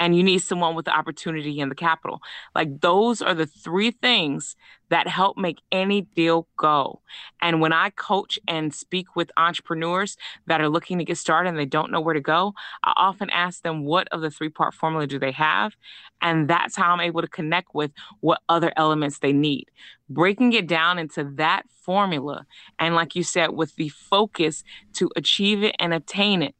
and 0.00 0.16
you 0.16 0.22
need 0.22 0.38
someone 0.38 0.74
with 0.74 0.84
the 0.84 0.96
opportunity 0.96 1.60
and 1.60 1.70
the 1.70 1.76
capital. 1.76 2.20
Like 2.54 2.80
those 2.80 3.22
are 3.22 3.34
the 3.34 3.46
three 3.46 3.90
things 3.90 4.56
that 4.90 5.08
help 5.08 5.36
make 5.36 5.60
any 5.72 6.02
deal 6.02 6.46
go. 6.56 7.00
And 7.40 7.60
when 7.60 7.72
I 7.72 7.90
coach 7.90 8.38
and 8.46 8.74
speak 8.74 9.16
with 9.16 9.30
entrepreneurs 9.36 10.16
that 10.46 10.60
are 10.60 10.68
looking 10.68 10.98
to 10.98 11.04
get 11.04 11.18
started 11.18 11.48
and 11.48 11.58
they 11.58 11.64
don't 11.64 11.90
know 11.90 12.00
where 12.00 12.14
to 12.14 12.20
go, 12.20 12.54
I 12.82 12.92
often 12.96 13.30
ask 13.30 13.62
them 13.62 13.84
what 13.84 14.08
of 14.12 14.20
the 14.20 14.30
three 14.30 14.50
part 14.50 14.74
formula 14.74 15.06
do 15.06 15.18
they 15.18 15.32
have? 15.32 15.74
And 16.20 16.48
that's 16.48 16.76
how 16.76 16.92
I'm 16.92 17.00
able 17.00 17.22
to 17.22 17.28
connect 17.28 17.74
with 17.74 17.92
what 18.20 18.40
other 18.48 18.72
elements 18.76 19.18
they 19.18 19.32
need. 19.32 19.70
Breaking 20.08 20.52
it 20.52 20.66
down 20.66 20.98
into 20.98 21.24
that 21.36 21.62
formula. 21.70 22.46
And 22.78 22.94
like 22.94 23.14
you 23.14 23.22
said, 23.22 23.50
with 23.50 23.76
the 23.76 23.88
focus 23.88 24.64
to 24.94 25.10
achieve 25.16 25.62
it 25.62 25.74
and 25.78 25.94
obtain 25.94 26.42
it 26.42 26.54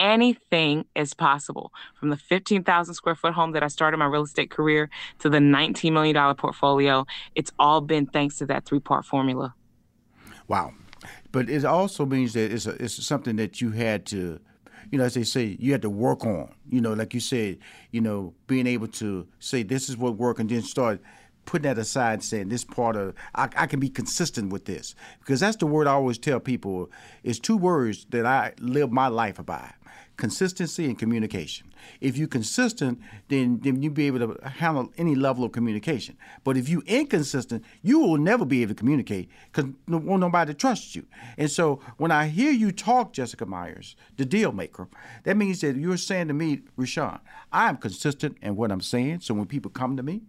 anything 0.00 0.86
is 0.96 1.14
possible. 1.14 1.72
From 1.94 2.08
the 2.08 2.16
15,000 2.16 2.94
square 2.94 3.14
foot 3.14 3.34
home 3.34 3.52
that 3.52 3.62
I 3.62 3.68
started 3.68 3.98
my 3.98 4.06
real 4.06 4.24
estate 4.24 4.50
career 4.50 4.90
to 5.20 5.28
the 5.28 5.38
$19 5.38 5.92
million 5.92 6.34
portfolio, 6.34 7.06
it's 7.36 7.52
all 7.58 7.80
been 7.80 8.06
thanks 8.06 8.38
to 8.38 8.46
that 8.46 8.64
three 8.64 8.80
part 8.80 9.04
formula. 9.04 9.54
Wow. 10.48 10.72
But 11.30 11.48
it 11.48 11.64
also 11.64 12.04
means 12.04 12.32
that 12.32 12.50
it's, 12.50 12.66
a, 12.66 12.82
it's 12.82 13.06
something 13.06 13.36
that 13.36 13.60
you 13.60 13.70
had 13.70 14.06
to, 14.06 14.40
you 14.90 14.98
know, 14.98 15.04
as 15.04 15.14
they 15.14 15.22
say, 15.22 15.56
you 15.60 15.70
had 15.70 15.82
to 15.82 15.90
work 15.90 16.24
on. 16.24 16.52
You 16.68 16.80
know, 16.80 16.94
like 16.94 17.14
you 17.14 17.20
said, 17.20 17.58
you 17.92 18.00
know, 18.00 18.34
being 18.48 18.66
able 18.66 18.88
to 18.88 19.28
say 19.38 19.62
this 19.62 19.88
is 19.88 19.96
what 19.96 20.16
worked 20.16 20.40
and 20.40 20.50
then 20.50 20.62
start 20.62 21.00
putting 21.50 21.64
that 21.64 21.78
aside 21.78 22.22
saying 22.22 22.48
this 22.48 22.62
part 22.62 22.94
of 22.94 23.12
I, 23.34 23.48
I, 23.56 23.66
can 23.66 23.80
be 23.80 23.88
consistent 23.88 24.52
with 24.52 24.66
this 24.66 24.94
because 25.18 25.40
that's 25.40 25.56
the 25.56 25.66
word 25.66 25.88
I 25.88 25.94
always 25.94 26.16
tell 26.16 26.38
people 26.38 26.92
is 27.24 27.40
two 27.40 27.56
words 27.56 28.06
that 28.10 28.24
I 28.24 28.52
live 28.60 28.92
my 28.92 29.08
life 29.08 29.44
by 29.44 29.72
consistency 30.16 30.84
and 30.84 30.96
communication. 30.96 31.72
If 32.00 32.16
you're 32.16 32.28
consistent, 32.28 33.00
then, 33.28 33.58
then 33.62 33.82
you'll 33.82 33.94
be 33.94 34.06
able 34.06 34.36
to 34.36 34.48
handle 34.48 34.92
any 34.96 35.16
level 35.16 35.42
of 35.42 35.50
communication. 35.50 36.16
But 36.44 36.56
if 36.56 36.68
you're 36.68 36.84
inconsistent, 36.86 37.64
you 37.82 37.98
will 37.98 38.18
never 38.18 38.44
be 38.44 38.62
able 38.62 38.74
to 38.74 38.78
communicate 38.78 39.28
because 39.50 39.72
no, 39.88 39.96
won't 39.96 40.20
nobody 40.20 40.54
trust 40.54 40.94
you. 40.94 41.06
And 41.36 41.50
so 41.50 41.80
when 41.96 42.12
I 42.12 42.28
hear 42.28 42.52
you 42.52 42.70
talk, 42.70 43.12
Jessica 43.12 43.44
Myers, 43.44 43.96
the 44.18 44.24
deal 44.24 44.52
maker, 44.52 44.88
that 45.24 45.36
means 45.36 45.62
that 45.62 45.74
you're 45.74 45.96
saying 45.96 46.28
to 46.28 46.34
me, 46.34 46.60
Rushion, 46.76 47.18
I 47.50 47.68
am 47.68 47.78
consistent 47.78 48.36
in 48.40 48.54
what 48.54 48.70
I'm 48.70 48.82
saying. 48.82 49.20
So 49.20 49.34
when 49.34 49.46
people 49.46 49.72
come 49.72 49.96
to 49.96 50.02
me, 50.04 50.20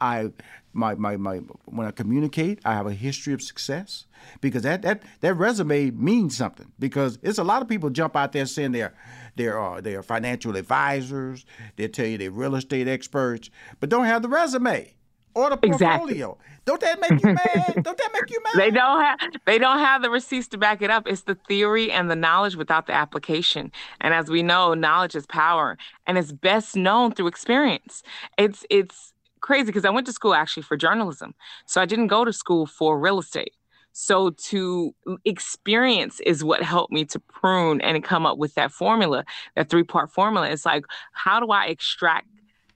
I 0.00 0.30
my, 0.72 0.94
my, 0.94 1.16
my 1.16 1.38
when 1.64 1.86
I 1.86 1.90
communicate, 1.90 2.60
I 2.64 2.74
have 2.74 2.86
a 2.86 2.92
history 2.92 3.32
of 3.32 3.42
success 3.42 4.04
because 4.40 4.62
that, 4.62 4.82
that, 4.82 5.02
that 5.20 5.34
resume 5.34 5.90
means 5.90 6.36
something 6.36 6.70
because 6.78 7.18
it's 7.22 7.38
a 7.38 7.44
lot 7.44 7.62
of 7.62 7.68
people 7.68 7.88
jump 7.88 8.14
out 8.14 8.32
there 8.32 8.46
saying 8.46 8.72
they're 8.72 8.94
they're 9.36 9.60
uh, 9.60 9.80
they're 9.80 10.02
financial 10.02 10.56
advisors, 10.56 11.46
they 11.76 11.88
tell 11.88 12.06
you 12.06 12.18
they're 12.18 12.30
real 12.30 12.54
estate 12.54 12.88
experts, 12.88 13.50
but 13.80 13.88
don't 13.88 14.04
have 14.04 14.22
the 14.22 14.28
resume 14.28 14.94
or 15.34 15.50
the 15.50 15.56
portfolio. 15.56 16.30
Exactly. 16.30 16.46
Don't 16.64 16.80
that 16.80 17.00
make 17.00 17.22
you 17.22 17.32
mad? 17.32 17.74
don't 17.82 17.98
that 17.98 18.10
make 18.12 18.30
you 18.30 18.42
mad? 18.42 18.54
They 18.56 18.70
don't 18.70 19.00
have 19.00 19.18
they 19.44 19.58
don't 19.58 19.78
have 19.78 20.02
the 20.02 20.10
receipts 20.10 20.48
to 20.48 20.58
back 20.58 20.82
it 20.82 20.90
up. 20.90 21.06
It's 21.06 21.22
the 21.22 21.36
theory 21.46 21.92
and 21.92 22.10
the 22.10 22.16
knowledge 22.16 22.56
without 22.56 22.86
the 22.86 22.92
application. 22.94 23.70
And 24.00 24.12
as 24.12 24.28
we 24.28 24.42
know, 24.42 24.74
knowledge 24.74 25.14
is 25.14 25.26
power 25.26 25.78
and 26.06 26.18
it's 26.18 26.32
best 26.32 26.74
known 26.74 27.12
through 27.12 27.28
experience. 27.28 28.02
It's 28.36 28.64
it's 28.68 29.12
crazy 29.46 29.66
because 29.66 29.84
I 29.84 29.90
went 29.90 30.06
to 30.08 30.12
school 30.12 30.34
actually 30.34 30.64
for 30.64 30.76
journalism. 30.76 31.34
So 31.66 31.80
I 31.80 31.86
didn't 31.86 32.08
go 32.08 32.24
to 32.24 32.32
school 32.32 32.66
for 32.66 32.98
real 32.98 33.20
estate. 33.20 33.52
So 33.92 34.30
to 34.50 34.94
experience 35.24 36.20
is 36.20 36.44
what 36.44 36.62
helped 36.62 36.92
me 36.92 37.04
to 37.06 37.20
prune 37.20 37.80
and 37.80 38.02
come 38.04 38.26
up 38.26 38.36
with 38.36 38.54
that 38.54 38.72
formula, 38.72 39.24
that 39.54 39.70
three 39.70 39.84
part 39.84 40.10
formula. 40.10 40.50
It's 40.50 40.66
like, 40.66 40.84
how 41.12 41.40
do 41.40 41.50
I 41.50 41.66
extract 41.66 42.28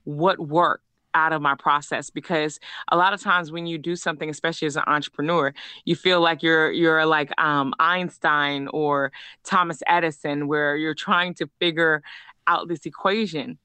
what 0.05 0.39
worked? 0.39 0.83
out 1.13 1.33
of 1.33 1.41
my 1.41 1.55
process 1.55 2.09
because 2.09 2.57
a 2.89 2.95
lot 2.95 3.11
of 3.11 3.19
times 3.19 3.51
when 3.51 3.65
you 3.65 3.77
do 3.77 3.97
something 3.97 4.29
especially 4.29 4.65
as 4.65 4.77
an 4.77 4.83
entrepreneur 4.87 5.53
you 5.83 5.93
feel 5.93 6.21
like 6.21 6.41
you're 6.41 6.71
you're 6.71 7.05
like 7.05 7.37
um, 7.37 7.73
einstein 7.79 8.69
or 8.69 9.11
thomas 9.43 9.83
edison 9.87 10.47
where 10.47 10.77
you're 10.77 10.95
trying 10.95 11.33
to 11.33 11.49
figure 11.59 12.01
out 12.47 12.69
this 12.69 12.85
equation 12.85 13.57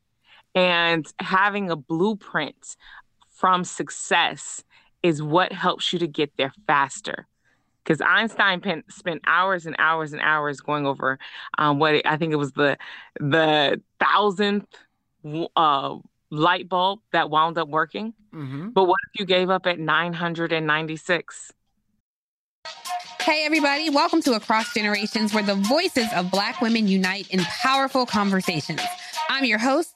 and 0.56 1.06
having 1.20 1.70
a 1.70 1.76
blueprint 1.76 2.76
from 3.28 3.62
success 3.62 4.64
is 5.02 5.22
what 5.22 5.52
helps 5.52 5.92
you 5.92 5.98
to 6.00 6.08
get 6.08 6.32
there 6.38 6.52
faster. 6.66 7.28
Because 7.84 8.00
Einstein 8.00 8.82
spent 8.88 9.22
hours 9.28 9.66
and 9.66 9.76
hours 9.78 10.12
and 10.12 10.20
hours 10.20 10.60
going 10.60 10.86
over 10.86 11.20
um, 11.58 11.78
what 11.78 12.04
I 12.04 12.16
think 12.16 12.32
it 12.32 12.36
was 12.36 12.50
the 12.52 12.76
the 13.20 13.80
thousandth 14.00 14.66
uh, 15.54 15.96
light 16.30 16.68
bulb 16.68 17.00
that 17.12 17.30
wound 17.30 17.58
up 17.58 17.68
working. 17.68 18.14
Mm-hmm. 18.34 18.70
But 18.70 18.84
what 18.84 18.96
if 19.12 19.20
you 19.20 19.26
gave 19.26 19.50
up 19.50 19.66
at 19.66 19.78
996? 19.78 21.52
Hey, 23.20 23.44
everybody, 23.44 23.90
welcome 23.90 24.22
to 24.22 24.34
Across 24.34 24.74
Generations, 24.74 25.34
where 25.34 25.42
the 25.42 25.54
voices 25.54 26.06
of 26.14 26.30
Black 26.30 26.60
women 26.60 26.88
unite 26.88 27.28
in 27.30 27.40
powerful 27.40 28.06
conversations. 28.06 28.80
I'm 29.28 29.44
your 29.44 29.58
host, 29.58 29.95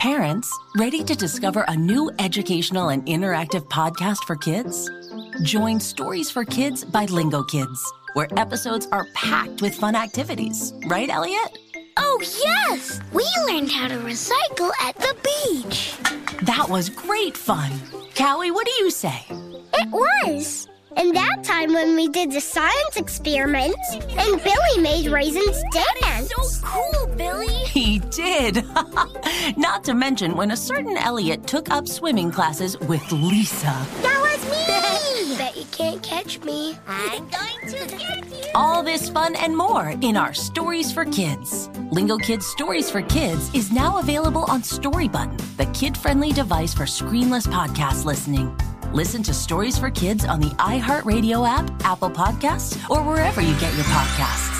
Parents, 0.00 0.50
ready 0.78 1.04
to 1.04 1.14
discover 1.14 1.62
a 1.68 1.76
new 1.76 2.10
educational 2.18 2.88
and 2.88 3.04
interactive 3.04 3.68
podcast 3.68 4.24
for 4.24 4.34
kids? 4.34 4.88
Join 5.42 5.78
Stories 5.78 6.30
for 6.30 6.42
Kids 6.42 6.86
by 6.86 7.04
Lingo 7.04 7.42
Kids, 7.42 7.92
where 8.14 8.26
episodes 8.38 8.88
are 8.92 9.04
packed 9.12 9.60
with 9.60 9.74
fun 9.74 9.94
activities. 9.94 10.72
Right, 10.86 11.10
Elliot? 11.10 11.58
Oh, 11.98 12.18
yes! 12.22 12.98
We 13.12 13.26
learned 13.46 13.70
how 13.70 13.88
to 13.88 13.96
recycle 13.96 14.70
at 14.80 14.96
the 14.96 15.14
beach. 15.22 15.94
That 16.44 16.66
was 16.70 16.88
great 16.88 17.36
fun. 17.36 17.70
Callie, 18.16 18.50
what 18.50 18.66
do 18.66 18.72
you 18.82 18.90
say? 18.90 19.26
It 19.28 19.90
was. 19.90 20.66
And 20.96 21.14
that 21.14 21.44
time 21.44 21.74
when 21.74 21.94
we 21.94 22.08
did 22.08 22.32
the 22.32 22.40
science 22.40 22.96
experiments 22.96 23.92
and 23.92 24.42
Billy 24.42 24.82
made 24.82 25.08
raisins 25.08 25.62
dance. 26.00 26.30
So 26.30 26.66
cool, 26.66 27.06
Billy. 27.16 27.29
He 27.70 28.00
did. 28.10 28.64
Not 29.56 29.84
to 29.84 29.94
mention 29.94 30.36
when 30.36 30.50
a 30.50 30.56
certain 30.56 30.96
Elliot 30.96 31.46
took 31.46 31.70
up 31.70 31.86
swimming 31.86 32.32
classes 32.32 32.76
with 32.80 33.12
Lisa. 33.12 33.66
That 34.02 34.18
was 34.20 35.28
me. 35.28 35.36
Bet 35.38 35.56
you 35.56 35.64
can't 35.66 36.02
catch 36.02 36.40
me. 36.40 36.76
I'm 36.88 37.28
going 37.28 37.88
to 37.88 37.96
get 37.96 38.28
you. 38.28 38.50
All 38.56 38.82
this 38.82 39.08
fun 39.08 39.36
and 39.36 39.56
more 39.56 39.94
in 40.02 40.16
our 40.16 40.34
Stories 40.34 40.90
for 40.90 41.04
Kids. 41.04 41.70
Lingo 41.92 42.18
Kids 42.18 42.44
Stories 42.44 42.90
for 42.90 43.02
Kids 43.02 43.54
is 43.54 43.70
now 43.70 43.98
available 43.98 44.44
on 44.48 44.64
Story 44.64 45.06
Button, 45.06 45.36
the 45.56 45.66
kid-friendly 45.66 46.32
device 46.32 46.74
for 46.74 46.84
screenless 46.84 47.46
podcast 47.46 48.04
listening. 48.04 48.52
Listen 48.92 49.22
to 49.22 49.32
Stories 49.32 49.78
for 49.78 49.90
Kids 49.90 50.24
on 50.24 50.40
the 50.40 50.50
iHeartRadio 50.56 51.48
app, 51.48 51.70
Apple 51.84 52.10
Podcasts, 52.10 52.76
or 52.90 53.04
wherever 53.04 53.40
you 53.40 53.52
get 53.60 53.72
your 53.76 53.84
podcasts. 53.84 54.59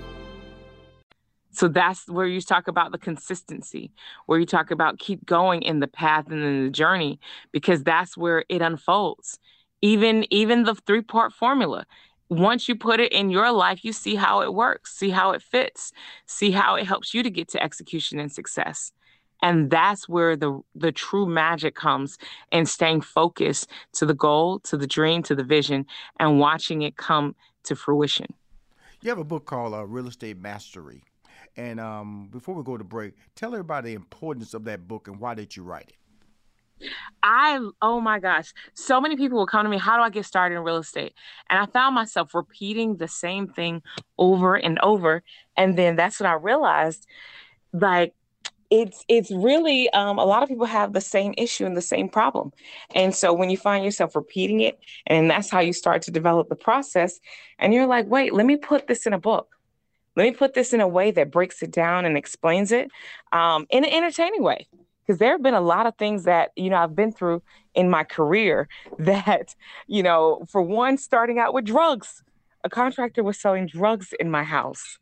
So 1.51 1.67
that's 1.67 2.07
where 2.07 2.25
you 2.25 2.41
talk 2.41 2.67
about 2.67 2.91
the 2.91 2.97
consistency, 2.97 3.91
where 4.25 4.39
you 4.39 4.45
talk 4.45 4.71
about 4.71 4.99
keep 4.99 5.25
going 5.25 5.61
in 5.61 5.79
the 5.79 5.87
path 5.87 6.27
and 6.29 6.41
in 6.41 6.65
the 6.65 6.71
journey, 6.71 7.19
because 7.51 7.83
that's 7.83 8.17
where 8.17 8.45
it 8.49 8.61
unfolds. 8.61 9.37
Even 9.81 10.25
even 10.31 10.63
the 10.63 10.75
three 10.75 11.01
part 11.01 11.33
formula, 11.33 11.85
once 12.29 12.69
you 12.69 12.75
put 12.75 12.99
it 12.99 13.11
in 13.11 13.29
your 13.29 13.51
life, 13.51 13.83
you 13.83 13.91
see 13.91 14.15
how 14.15 14.41
it 14.41 14.53
works, 14.53 14.95
see 14.95 15.09
how 15.09 15.31
it 15.31 15.41
fits, 15.41 15.91
see 16.25 16.51
how 16.51 16.75
it 16.75 16.85
helps 16.85 17.13
you 17.13 17.21
to 17.23 17.29
get 17.29 17.49
to 17.49 17.61
execution 17.61 18.19
and 18.19 18.31
success. 18.31 18.93
And 19.43 19.69
that's 19.69 20.07
where 20.07 20.37
the 20.37 20.61
the 20.75 20.91
true 20.91 21.25
magic 21.25 21.75
comes 21.75 22.17
in 22.51 22.65
staying 22.65 23.01
focused 23.01 23.69
to 23.93 24.05
the 24.05 24.13
goal 24.13 24.59
to 24.59 24.77
the 24.77 24.87
dream 24.87 25.23
to 25.23 25.35
the 25.35 25.43
vision 25.43 25.85
and 26.19 26.39
watching 26.39 26.83
it 26.83 26.95
come 26.95 27.35
to 27.63 27.75
fruition. 27.75 28.27
You 29.01 29.09
have 29.09 29.19
a 29.19 29.23
book 29.23 29.45
called 29.45 29.73
uh, 29.73 29.85
real 29.85 30.07
estate 30.07 30.37
mastery 30.37 31.03
and 31.57 31.79
um, 31.79 32.27
before 32.31 32.55
we 32.55 32.63
go 32.63 32.77
to 32.77 32.83
break 32.83 33.13
tell 33.35 33.53
everybody 33.53 33.89
the 33.89 33.95
importance 33.95 34.53
of 34.53 34.63
that 34.63 34.87
book 34.87 35.07
and 35.07 35.19
why 35.19 35.33
did 35.33 35.55
you 35.55 35.63
write 35.63 35.89
it 35.89 35.95
I, 37.21 37.59
oh 37.83 38.01
my 38.01 38.17
gosh, 38.17 38.53
so 38.73 38.99
many 38.99 39.15
people 39.15 39.37
will 39.37 39.45
come 39.45 39.63
to 39.63 39.69
me, 39.69 39.77
how 39.77 39.97
do 39.97 40.01
I 40.03 40.09
get 40.09 40.25
started 40.25 40.55
in 40.55 40.63
real 40.63 40.77
estate? 40.77 41.13
And 41.47 41.59
I 41.59 41.67
found 41.67 41.93
myself 41.93 42.33
repeating 42.33 42.97
the 42.97 43.07
same 43.07 43.47
thing 43.47 43.83
over 44.17 44.55
and 44.55 44.79
over. 44.79 45.21
And 45.55 45.77
then 45.77 45.95
that's 45.95 46.19
when 46.19 46.27
I 46.27 46.33
realized 46.33 47.05
like 47.73 48.13
it's 48.69 49.03
it's 49.09 49.29
really 49.31 49.89
um, 49.89 50.17
a 50.17 50.23
lot 50.23 50.43
of 50.43 50.49
people 50.49 50.65
have 50.65 50.93
the 50.93 51.01
same 51.01 51.33
issue 51.37 51.65
and 51.65 51.75
the 51.75 51.81
same 51.81 52.07
problem 52.07 52.51
and 52.95 53.13
so 53.13 53.33
when 53.33 53.49
you 53.49 53.57
find 53.57 53.83
yourself 53.83 54.15
repeating 54.15 54.61
it 54.61 54.79
and 55.07 55.29
that's 55.29 55.49
how 55.49 55.59
you 55.59 55.73
start 55.73 56.01
to 56.01 56.11
develop 56.11 56.47
the 56.49 56.55
process 56.55 57.19
and 57.59 57.73
you're 57.73 57.85
like 57.85 58.07
wait 58.07 58.33
let 58.33 58.45
me 58.45 58.55
put 58.55 58.87
this 58.87 59.05
in 59.05 59.13
a 59.13 59.19
book 59.19 59.57
let 60.15 60.23
me 60.23 60.31
put 60.31 60.53
this 60.53 60.73
in 60.73 60.81
a 60.81 60.87
way 60.87 61.11
that 61.11 61.31
breaks 61.31 61.61
it 61.63 61.71
down 61.71 62.05
and 62.05 62.17
explains 62.17 62.71
it 62.71 62.89
um, 63.31 63.65
in 63.69 63.83
an 63.83 63.91
entertaining 63.91 64.43
way. 64.43 64.67
Because 65.05 65.19
there 65.19 65.31
have 65.31 65.41
been 65.41 65.53
a 65.53 65.61
lot 65.61 65.87
of 65.87 65.95
things 65.97 66.23
that 66.25 66.51
you 66.55 66.69
know 66.69 66.77
i've 66.77 66.95
been 66.95 67.11
through 67.11 67.41
in 67.73 67.89
my 67.89 68.03
career 68.03 68.67
that 68.99 69.55
you 69.87 70.03
know 70.03 70.45
for 70.49 70.61
one 70.61 70.97
starting 70.97 71.39
out 71.39 71.53
with 71.53 71.65
drugs. 71.65 72.23
A 72.63 72.69
contractor 72.69 73.23
was 73.23 73.39
selling 73.39 73.65
drugs 73.65 74.13
in 74.19 74.29
my 74.29 74.43
house 74.43 74.99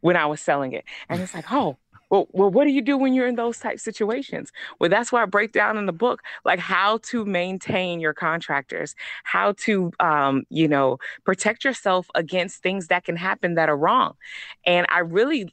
when 0.00 0.16
i 0.16 0.26
was 0.26 0.40
selling 0.40 0.72
it. 0.72 0.84
And 1.08 1.20
it's 1.20 1.34
like 1.34 1.50
oh 1.52 1.78
well, 2.10 2.26
well, 2.32 2.50
what 2.50 2.64
do 2.64 2.70
you 2.70 2.82
do 2.82 2.96
when 2.96 3.14
you're 3.14 3.26
in 3.26 3.36
those 3.36 3.58
type 3.58 3.80
situations? 3.80 4.50
Well, 4.78 4.90
that's 4.90 5.12
why 5.12 5.22
I 5.22 5.26
break 5.26 5.52
down 5.52 5.76
in 5.76 5.86
the 5.86 5.92
book, 5.92 6.22
like 6.44 6.58
how 6.58 6.98
to 7.04 7.24
maintain 7.24 8.00
your 8.00 8.14
contractors, 8.14 8.94
how 9.24 9.52
to, 9.58 9.92
um, 10.00 10.44
you 10.50 10.68
know, 10.68 10.98
protect 11.24 11.64
yourself 11.64 12.08
against 12.14 12.62
things 12.62 12.88
that 12.88 13.04
can 13.04 13.16
happen 13.16 13.54
that 13.54 13.68
are 13.68 13.76
wrong. 13.76 14.14
And 14.64 14.86
I 14.90 15.00
really 15.00 15.52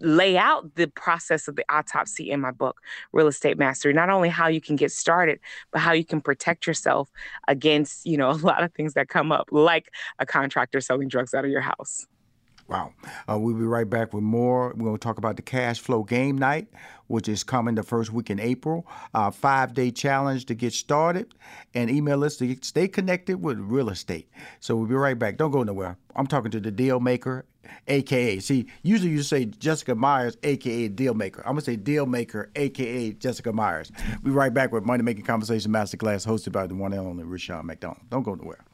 lay 0.00 0.36
out 0.36 0.74
the 0.74 0.88
process 0.88 1.48
of 1.48 1.56
the 1.56 1.64
autopsy 1.68 2.30
in 2.30 2.40
my 2.40 2.50
book, 2.50 2.80
Real 3.12 3.28
Estate 3.28 3.58
Mastery. 3.58 3.92
Not 3.92 4.10
only 4.10 4.28
how 4.28 4.48
you 4.48 4.60
can 4.60 4.76
get 4.76 4.90
started, 4.90 5.40
but 5.72 5.80
how 5.80 5.92
you 5.92 6.04
can 6.04 6.20
protect 6.20 6.66
yourself 6.66 7.10
against, 7.48 8.04
you 8.04 8.16
know, 8.16 8.30
a 8.32 8.32
lot 8.32 8.62
of 8.62 8.72
things 8.74 8.94
that 8.94 9.08
come 9.08 9.32
up, 9.32 9.48
like 9.50 9.90
a 10.18 10.26
contractor 10.26 10.80
selling 10.80 11.08
drugs 11.08 11.34
out 11.34 11.44
of 11.44 11.50
your 11.50 11.60
house. 11.60 12.06
Wow. 12.66 12.94
Uh, 13.28 13.38
we'll 13.38 13.54
be 13.54 13.64
right 13.64 13.88
back 13.88 14.14
with 14.14 14.24
more. 14.24 14.68
We're 14.76 14.84
going 14.86 14.96
to 14.96 14.98
talk 14.98 15.18
about 15.18 15.36
the 15.36 15.42
cash 15.42 15.80
flow 15.80 16.02
game 16.02 16.38
night, 16.38 16.68
which 17.08 17.28
is 17.28 17.44
coming 17.44 17.74
the 17.74 17.82
first 17.82 18.10
week 18.10 18.30
in 18.30 18.40
April. 18.40 18.86
Five 19.32 19.74
day 19.74 19.90
challenge 19.90 20.46
to 20.46 20.54
get 20.54 20.72
started, 20.72 21.34
and 21.74 21.90
email 21.90 22.24
us 22.24 22.36
to 22.38 22.56
stay 22.62 22.88
connected 22.88 23.42
with 23.42 23.58
real 23.58 23.90
estate. 23.90 24.30
So 24.60 24.76
we'll 24.76 24.86
be 24.86 24.94
right 24.94 25.18
back. 25.18 25.36
Don't 25.36 25.50
go 25.50 25.62
nowhere. 25.62 25.98
I'm 26.16 26.26
talking 26.26 26.50
to 26.52 26.60
the 26.60 26.70
deal 26.70 27.00
maker, 27.00 27.44
aka. 27.86 28.38
See, 28.38 28.66
usually 28.82 29.10
you 29.10 29.22
say 29.22 29.44
Jessica 29.44 29.94
Myers, 29.94 30.38
aka 30.42 30.88
deal 30.88 31.12
maker. 31.12 31.42
I'm 31.42 31.52
gonna 31.52 31.60
say 31.60 31.76
deal 31.76 32.06
maker, 32.06 32.50
aka 32.56 33.12
Jessica 33.12 33.52
Myers. 33.52 33.92
We'll 34.22 34.32
be 34.32 34.36
right 34.36 34.54
back 34.54 34.72
with 34.72 34.84
Money 34.84 35.02
Making 35.02 35.24
Conversation 35.24 35.70
Masterclass, 35.70 36.26
hosted 36.26 36.52
by 36.52 36.66
the 36.66 36.74
one 36.74 36.92
and 36.94 37.06
only 37.06 37.24
Rushion 37.24 37.66
McDonald. 37.66 38.08
Don't 38.08 38.22
go 38.22 38.34
nowhere. 38.34 38.64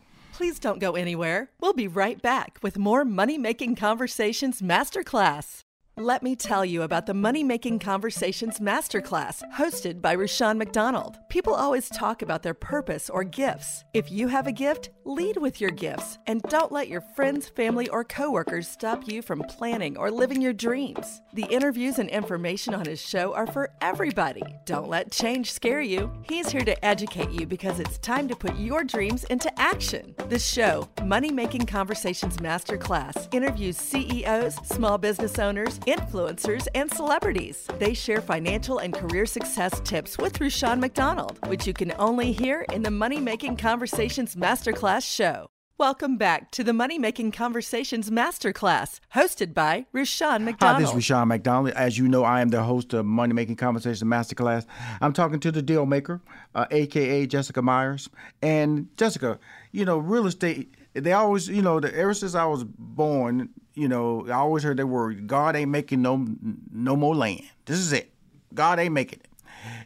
Please 0.40 0.58
don't 0.58 0.78
go 0.78 0.92
anywhere. 0.92 1.50
We'll 1.60 1.74
be 1.74 1.86
right 1.86 2.18
back 2.22 2.58
with 2.62 2.78
more 2.78 3.04
Money 3.04 3.36
Making 3.36 3.76
Conversations 3.76 4.62
Masterclass. 4.62 5.64
Let 6.00 6.22
me 6.22 6.34
tell 6.34 6.64
you 6.64 6.80
about 6.80 7.04
the 7.04 7.12
Money 7.12 7.44
Making 7.44 7.78
Conversations 7.78 8.58
Masterclass 8.58 9.42
hosted 9.52 10.00
by 10.00 10.14
Rushion 10.14 10.56
McDonald. 10.56 11.18
People 11.28 11.54
always 11.54 11.90
talk 11.90 12.22
about 12.22 12.42
their 12.42 12.54
purpose 12.54 13.10
or 13.10 13.22
gifts. 13.22 13.84
If 13.92 14.10
you 14.10 14.28
have 14.28 14.46
a 14.46 14.52
gift, 14.52 14.88
lead 15.04 15.36
with 15.36 15.60
your 15.60 15.70
gifts 15.70 16.16
and 16.26 16.40
don't 16.44 16.72
let 16.72 16.88
your 16.88 17.02
friends, 17.02 17.50
family, 17.50 17.86
or 17.90 18.02
coworkers 18.04 18.66
stop 18.66 19.08
you 19.08 19.20
from 19.20 19.42
planning 19.42 19.98
or 19.98 20.10
living 20.10 20.40
your 20.40 20.54
dreams. 20.54 21.20
The 21.34 21.44
interviews 21.50 21.98
and 21.98 22.08
information 22.08 22.72
on 22.72 22.86
his 22.86 23.06
show 23.06 23.34
are 23.34 23.46
for 23.46 23.68
everybody. 23.82 24.42
Don't 24.64 24.88
let 24.88 25.12
change 25.12 25.52
scare 25.52 25.82
you. 25.82 26.10
He's 26.22 26.48
here 26.48 26.64
to 26.64 26.82
educate 26.82 27.30
you 27.30 27.46
because 27.46 27.78
it's 27.78 27.98
time 27.98 28.26
to 28.28 28.36
put 28.36 28.56
your 28.56 28.84
dreams 28.84 29.24
into 29.24 29.52
action. 29.60 30.14
The 30.30 30.38
show, 30.38 30.88
Money 31.04 31.30
Making 31.30 31.66
Conversations 31.66 32.38
Masterclass, 32.38 33.28
interviews 33.34 33.76
CEOs, 33.76 34.54
small 34.66 34.96
business 34.96 35.38
owners, 35.38 35.78
influencers, 35.90 36.66
and 36.74 36.92
celebrities. 36.92 37.66
They 37.78 37.94
share 37.94 38.20
financial 38.20 38.78
and 38.78 38.94
career 38.94 39.26
success 39.26 39.80
tips 39.80 40.16
with 40.18 40.40
Rushion 40.40 40.80
McDonald, 40.80 41.38
which 41.48 41.66
you 41.66 41.72
can 41.72 41.92
only 41.98 42.32
hear 42.32 42.64
in 42.72 42.82
the 42.82 42.90
Money 42.90 43.20
Making 43.20 43.56
Conversations 43.56 44.36
Masterclass 44.36 45.02
show. 45.02 45.50
Welcome 45.80 46.18
back 46.18 46.50
to 46.50 46.62
the 46.62 46.74
Money 46.74 46.98
Making 46.98 47.32
Conversations 47.32 48.10
Masterclass, 48.10 49.00
hosted 49.14 49.54
by 49.54 49.86
Hi, 49.94 50.38
McDonald. 50.38 50.82
this 50.82 50.90
is 50.90 50.94
Rushion 50.94 51.26
McDonald. 51.28 51.74
As 51.74 51.96
you 51.96 52.06
know, 52.06 52.22
I 52.22 52.42
am 52.42 52.50
the 52.50 52.62
host 52.62 52.92
of 52.92 53.06
Money 53.06 53.32
Making 53.32 53.56
Conversations 53.56 54.02
Masterclass. 54.02 54.66
I'm 55.00 55.14
talking 55.14 55.40
to 55.40 55.50
the 55.50 55.62
deal 55.62 55.86
maker, 55.86 56.20
uh, 56.54 56.66
aka 56.70 57.24
Jessica 57.26 57.62
Myers. 57.62 58.10
And 58.42 58.94
Jessica, 58.98 59.38
you 59.72 59.86
know, 59.86 59.96
real 59.96 60.26
estate, 60.26 60.74
they 60.92 61.14
always, 61.14 61.48
you 61.48 61.62
know, 61.62 61.80
the, 61.80 61.96
ever 61.96 62.12
since 62.12 62.34
I 62.34 62.44
was 62.44 62.62
born, 62.64 63.48
you 63.80 63.88
know, 63.88 64.26
I 64.28 64.34
always 64.34 64.62
heard 64.62 64.76
that 64.76 64.86
word, 64.86 65.26
God 65.26 65.56
ain't 65.56 65.70
making 65.70 66.02
no 66.02 66.26
no 66.70 66.96
more 66.96 67.16
land. 67.16 67.44
This 67.64 67.78
is 67.78 67.94
it. 67.94 68.12
God 68.52 68.78
ain't 68.78 68.92
making 68.92 69.20
it. 69.20 69.28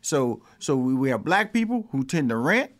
So 0.02 0.42
so 0.58 0.76
we, 0.76 0.94
we 0.94 1.10
have 1.10 1.22
black 1.22 1.52
people 1.52 1.86
who 1.92 2.04
tend 2.04 2.30
to 2.30 2.36
rent 2.36 2.72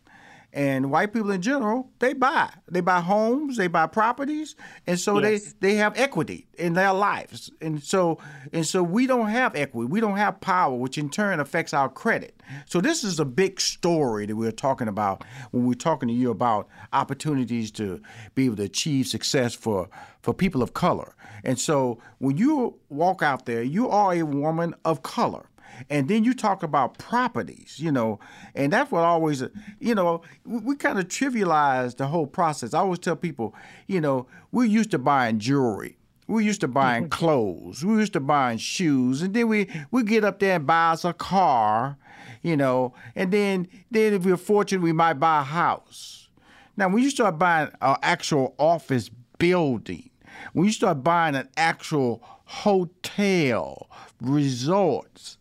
and 0.54 0.90
white 0.90 1.12
people 1.12 1.30
in 1.32 1.42
general 1.42 1.90
they 1.98 2.12
buy. 2.14 2.48
They 2.70 2.80
buy 2.80 3.00
homes 3.00 3.56
they 3.56 3.66
buy 3.66 3.86
properties 3.88 4.54
and 4.86 4.98
so 4.98 5.18
Yes. 5.18 5.52
they 5.60 5.68
they 5.72 5.74
have 5.74 5.98
equity 5.98 6.46
in 6.56 6.74
their 6.74 6.92
lives. 6.92 7.50
And 7.60 7.82
so 7.82 8.18
and 8.52 8.64
so 8.64 8.82
we 8.82 9.06
don't 9.06 9.28
have 9.28 9.56
equity. 9.56 9.86
We 9.90 10.00
don't 10.00 10.16
have 10.16 10.40
power 10.40 10.74
which 10.76 10.96
in 10.96 11.10
turn 11.10 11.40
affects 11.40 11.74
our 11.74 11.88
credit. 11.88 12.40
So 12.66 12.80
this 12.80 13.02
is 13.04 13.18
a 13.18 13.24
big 13.24 13.60
story 13.60 14.26
that 14.26 14.36
we're 14.36 14.52
talking 14.52 14.86
about 14.88 15.24
when 15.50 15.66
we're 15.66 15.74
talking 15.74 16.08
to 16.08 16.14
you 16.14 16.30
about 16.30 16.68
opportunities 16.92 17.70
to 17.72 18.00
be 18.34 18.44
able 18.46 18.56
to 18.56 18.62
achieve 18.62 19.06
success 19.08 19.54
for 19.54 19.88
for 20.22 20.32
people 20.32 20.62
of 20.62 20.72
color. 20.72 21.14
And 21.42 21.58
so 21.58 21.98
when 22.18 22.36
you 22.38 22.78
walk 22.88 23.22
out 23.22 23.44
there 23.46 23.62
you 23.62 23.88
are 23.90 24.14
a 24.14 24.22
woman 24.22 24.74
of 24.84 25.02
color 25.02 25.46
and 25.90 26.08
then 26.08 26.24
you 26.24 26.34
talk 26.34 26.62
about 26.62 26.98
properties, 26.98 27.78
you 27.78 27.92
know, 27.92 28.18
and 28.54 28.72
that's 28.72 28.90
what 28.90 29.04
always, 29.04 29.42
you 29.80 29.94
know, 29.94 30.22
we, 30.44 30.58
we 30.58 30.76
kind 30.76 30.98
of 30.98 31.08
trivialize 31.08 31.96
the 31.96 32.06
whole 32.06 32.26
process. 32.26 32.74
I 32.74 32.78
always 32.78 32.98
tell 32.98 33.16
people, 33.16 33.54
you 33.86 34.00
know, 34.00 34.26
we're 34.52 34.64
used 34.64 34.90
to 34.92 34.98
buying 34.98 35.38
jewelry. 35.38 35.98
We're 36.26 36.40
used 36.40 36.62
to 36.62 36.68
buying 36.68 37.04
mm-hmm. 37.04 37.24
clothes. 37.24 37.84
We're 37.84 38.00
used 38.00 38.14
to 38.14 38.20
buying 38.20 38.58
shoes, 38.58 39.20
and 39.20 39.34
then 39.34 39.48
we 39.48 39.68
we 39.90 40.02
get 40.02 40.24
up 40.24 40.38
there 40.38 40.56
and 40.56 40.66
buy 40.66 40.92
us 40.92 41.04
a 41.04 41.12
car, 41.12 41.98
you 42.42 42.56
know, 42.56 42.94
and 43.14 43.30
then 43.30 43.68
then 43.90 44.14
if 44.14 44.24
we're 44.24 44.38
fortunate, 44.38 44.82
we 44.82 44.92
might 44.92 45.14
buy 45.14 45.40
a 45.40 45.44
house. 45.44 46.28
Now, 46.76 46.88
when 46.88 47.02
you 47.02 47.10
start 47.10 47.38
buying 47.38 47.70
an 47.82 47.96
actual 48.02 48.54
office 48.58 49.10
building, 49.38 50.10
when 50.54 50.66
you 50.66 50.72
start 50.72 51.04
buying 51.04 51.34
an 51.34 51.48
actual 51.56 52.22
hotel, 52.46 53.88
resorts, 54.20 55.38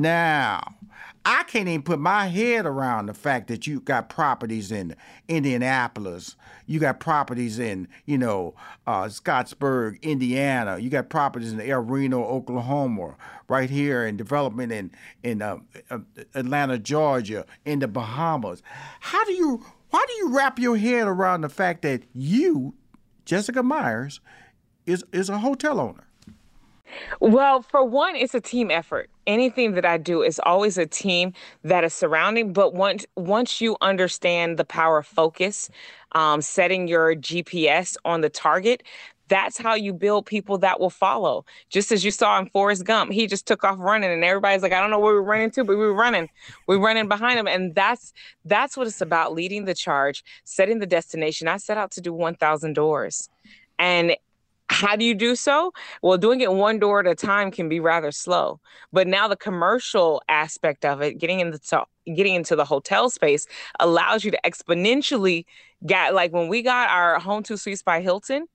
now, 0.00 0.74
I 1.24 1.42
can't 1.42 1.68
even 1.68 1.82
put 1.82 1.98
my 1.98 2.28
head 2.28 2.64
around 2.64 3.06
the 3.06 3.14
fact 3.14 3.48
that 3.48 3.66
you 3.66 3.80
got 3.80 4.08
properties 4.08 4.72
in 4.72 4.96
Indianapolis. 5.28 6.34
You 6.66 6.80
got 6.80 6.98
properties 6.98 7.58
in, 7.58 7.88
you 8.06 8.16
know, 8.16 8.54
uh, 8.86 9.04
Scottsburg, 9.04 10.00
Indiana. 10.00 10.78
You 10.78 10.88
got 10.88 11.10
properties 11.10 11.52
in 11.52 11.60
El 11.60 11.80
Reno, 11.80 12.24
Oklahoma. 12.24 13.16
Right 13.48 13.68
here 13.68 14.06
in 14.06 14.16
development 14.16 14.72
in 14.72 14.90
in 15.22 15.42
uh, 15.42 15.58
uh, 15.90 15.98
Atlanta, 16.34 16.78
Georgia, 16.78 17.44
in 17.64 17.80
the 17.80 17.88
Bahamas. 17.88 18.62
How 19.00 19.24
do 19.24 19.32
you? 19.32 19.64
Why 19.90 20.04
do 20.06 20.14
you 20.14 20.36
wrap 20.36 20.58
your 20.58 20.76
head 20.76 21.08
around 21.08 21.40
the 21.40 21.48
fact 21.48 21.82
that 21.82 22.04
you, 22.14 22.74
Jessica 23.24 23.62
Myers, 23.62 24.20
is 24.86 25.04
is 25.12 25.28
a 25.28 25.38
hotel 25.38 25.80
owner? 25.80 26.06
Well, 27.20 27.62
for 27.62 27.84
one, 27.84 28.16
it's 28.16 28.34
a 28.34 28.40
team 28.40 28.70
effort. 28.70 29.10
Anything 29.26 29.72
that 29.72 29.84
I 29.84 29.98
do 29.98 30.22
is 30.22 30.40
always 30.44 30.78
a 30.78 30.86
team 30.86 31.32
that 31.62 31.84
is 31.84 31.94
surrounding. 31.94 32.52
But 32.52 32.74
once 32.74 33.06
once 33.16 33.60
you 33.60 33.76
understand 33.80 34.58
the 34.58 34.64
power 34.64 34.98
of 34.98 35.06
focus, 35.06 35.70
um, 36.12 36.40
setting 36.42 36.88
your 36.88 37.14
GPS 37.14 37.96
on 38.04 38.20
the 38.22 38.30
target, 38.30 38.82
that's 39.28 39.56
how 39.56 39.74
you 39.74 39.92
build 39.92 40.26
people 40.26 40.58
that 40.58 40.80
will 40.80 40.90
follow. 40.90 41.44
Just 41.70 41.92
as 41.92 42.04
you 42.04 42.10
saw 42.10 42.38
in 42.38 42.46
Forrest 42.50 42.84
Gump, 42.84 43.12
he 43.12 43.26
just 43.28 43.46
took 43.46 43.62
off 43.62 43.76
running, 43.78 44.10
and 44.10 44.24
everybody's 44.24 44.62
like, 44.62 44.72
"I 44.72 44.80
don't 44.80 44.90
know 44.90 44.98
where 44.98 45.14
we're 45.14 45.22
running 45.22 45.50
to, 45.52 45.64
but 45.64 45.76
we 45.76 45.84
were 45.84 45.94
running. 45.94 46.28
We 46.66 46.76
are 46.76 46.80
running 46.80 47.08
behind 47.08 47.38
him." 47.38 47.46
And 47.46 47.74
that's 47.74 48.12
that's 48.44 48.76
what 48.76 48.86
it's 48.88 49.00
about: 49.00 49.32
leading 49.34 49.64
the 49.66 49.74
charge, 49.74 50.24
setting 50.44 50.80
the 50.80 50.86
destination. 50.86 51.46
I 51.48 51.58
set 51.58 51.78
out 51.78 51.92
to 51.92 52.00
do 52.00 52.12
1,000 52.12 52.74
doors, 52.74 53.28
and 53.78 54.16
how 54.70 54.94
do 54.94 55.04
you 55.04 55.14
do 55.14 55.34
so? 55.34 55.72
Well, 56.00 56.16
doing 56.16 56.40
it 56.40 56.52
one 56.52 56.78
door 56.78 57.00
at 57.00 57.06
a 57.06 57.14
time 57.16 57.50
can 57.50 57.68
be 57.68 57.80
rather 57.80 58.12
slow. 58.12 58.60
But 58.92 59.08
now 59.08 59.26
the 59.26 59.36
commercial 59.36 60.22
aspect 60.28 60.84
of 60.84 61.02
it, 61.02 61.18
getting 61.18 61.40
into 61.40 61.58
to, 61.58 61.84
getting 62.14 62.36
into 62.36 62.54
the 62.54 62.64
hotel 62.64 63.10
space, 63.10 63.46
allows 63.80 64.24
you 64.24 64.30
to 64.30 64.40
exponentially 64.44 65.44
get 65.84 66.14
like 66.14 66.32
when 66.32 66.46
we 66.46 66.62
got 66.62 66.88
our 66.88 67.18
Home2 67.18 67.58
Suites 67.58 67.82
by 67.82 68.00
Hilton, 68.00 68.46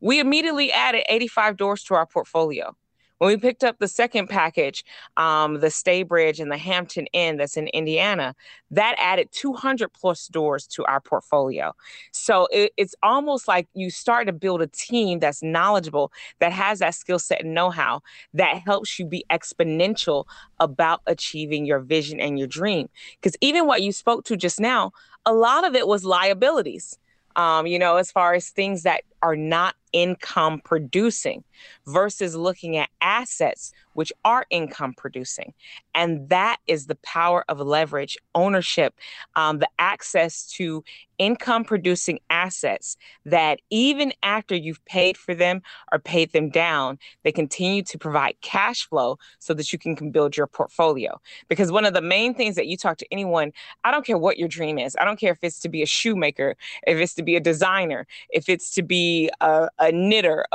we 0.00 0.20
immediately 0.20 0.70
added 0.70 1.04
85 1.08 1.56
doors 1.56 1.82
to 1.84 1.94
our 1.94 2.06
portfolio. 2.06 2.76
When 3.18 3.28
we 3.28 3.36
picked 3.36 3.62
up 3.62 3.78
the 3.78 3.88
second 3.88 4.28
package, 4.28 4.84
um, 5.16 5.60
the 5.60 5.68
Staybridge 5.68 6.40
and 6.40 6.50
the 6.50 6.58
Hampton 6.58 7.06
Inn 7.12 7.36
that's 7.36 7.56
in 7.56 7.68
Indiana, 7.68 8.34
that 8.70 8.96
added 8.98 9.28
200 9.32 9.92
plus 9.92 10.26
doors 10.26 10.66
to 10.68 10.84
our 10.84 11.00
portfolio. 11.00 11.74
So 12.12 12.48
it, 12.50 12.72
it's 12.76 12.94
almost 13.02 13.46
like 13.46 13.68
you 13.74 13.90
start 13.90 14.26
to 14.26 14.32
build 14.32 14.62
a 14.62 14.66
team 14.66 15.20
that's 15.20 15.42
knowledgeable, 15.42 16.12
that 16.40 16.52
has 16.52 16.80
that 16.80 16.94
skill 16.94 17.18
set 17.18 17.42
and 17.42 17.54
know 17.54 17.70
how, 17.70 18.00
that 18.34 18.58
helps 18.58 18.98
you 18.98 19.06
be 19.06 19.24
exponential 19.30 20.24
about 20.58 21.00
achieving 21.06 21.64
your 21.64 21.80
vision 21.80 22.18
and 22.20 22.38
your 22.38 22.48
dream. 22.48 22.88
Because 23.20 23.36
even 23.40 23.66
what 23.66 23.82
you 23.82 23.92
spoke 23.92 24.24
to 24.24 24.36
just 24.36 24.58
now, 24.60 24.92
a 25.24 25.32
lot 25.32 25.64
of 25.64 25.74
it 25.74 25.86
was 25.86 26.04
liabilities. 26.04 26.98
Um, 27.36 27.66
you 27.66 27.78
know, 27.80 27.96
as 27.96 28.12
far 28.12 28.34
as 28.34 28.50
things 28.50 28.84
that 28.84 29.02
are 29.24 29.36
not 29.36 29.74
income 29.94 30.60
producing 30.64 31.42
versus 31.86 32.34
looking 32.34 32.76
at 32.76 32.90
assets 33.00 33.72
which 33.94 34.12
are 34.24 34.44
income 34.50 34.92
producing. 34.96 35.54
And 35.94 36.28
that 36.28 36.56
is 36.66 36.86
the 36.86 36.96
power 36.96 37.44
of 37.48 37.60
leverage, 37.60 38.18
ownership, 38.34 38.92
um, 39.36 39.60
the 39.60 39.68
access 39.78 40.46
to 40.56 40.82
income 41.18 41.64
producing 41.64 42.18
assets 42.28 42.96
that 43.24 43.60
even 43.70 44.12
after 44.24 44.56
you've 44.56 44.84
paid 44.84 45.16
for 45.16 45.32
them 45.32 45.62
or 45.92 46.00
paid 46.00 46.32
them 46.32 46.50
down, 46.50 46.98
they 47.22 47.30
continue 47.30 47.84
to 47.84 47.96
provide 47.96 48.34
cash 48.40 48.88
flow 48.88 49.16
so 49.38 49.54
that 49.54 49.72
you 49.72 49.78
can, 49.78 49.94
can 49.94 50.10
build 50.10 50.36
your 50.36 50.48
portfolio. 50.48 51.20
Because 51.48 51.70
one 51.70 51.84
of 51.84 51.94
the 51.94 52.02
main 52.02 52.34
things 52.34 52.56
that 52.56 52.66
you 52.66 52.76
talk 52.76 52.98
to 52.98 53.06
anyone, 53.12 53.52
I 53.84 53.92
don't 53.92 54.04
care 54.04 54.18
what 54.18 54.38
your 54.38 54.48
dream 54.48 54.76
is, 54.76 54.96
I 55.00 55.04
don't 55.04 55.20
care 55.20 55.32
if 55.32 55.38
it's 55.42 55.60
to 55.60 55.68
be 55.68 55.82
a 55.82 55.86
shoemaker, 55.86 56.56
if 56.84 56.98
it's 56.98 57.14
to 57.14 57.22
be 57.22 57.36
a 57.36 57.40
designer, 57.40 58.08
if 58.30 58.48
it's 58.48 58.74
to 58.74 58.82
be 58.82 59.13
a, 59.40 59.68
a 59.78 59.92
knitter, 59.92 60.46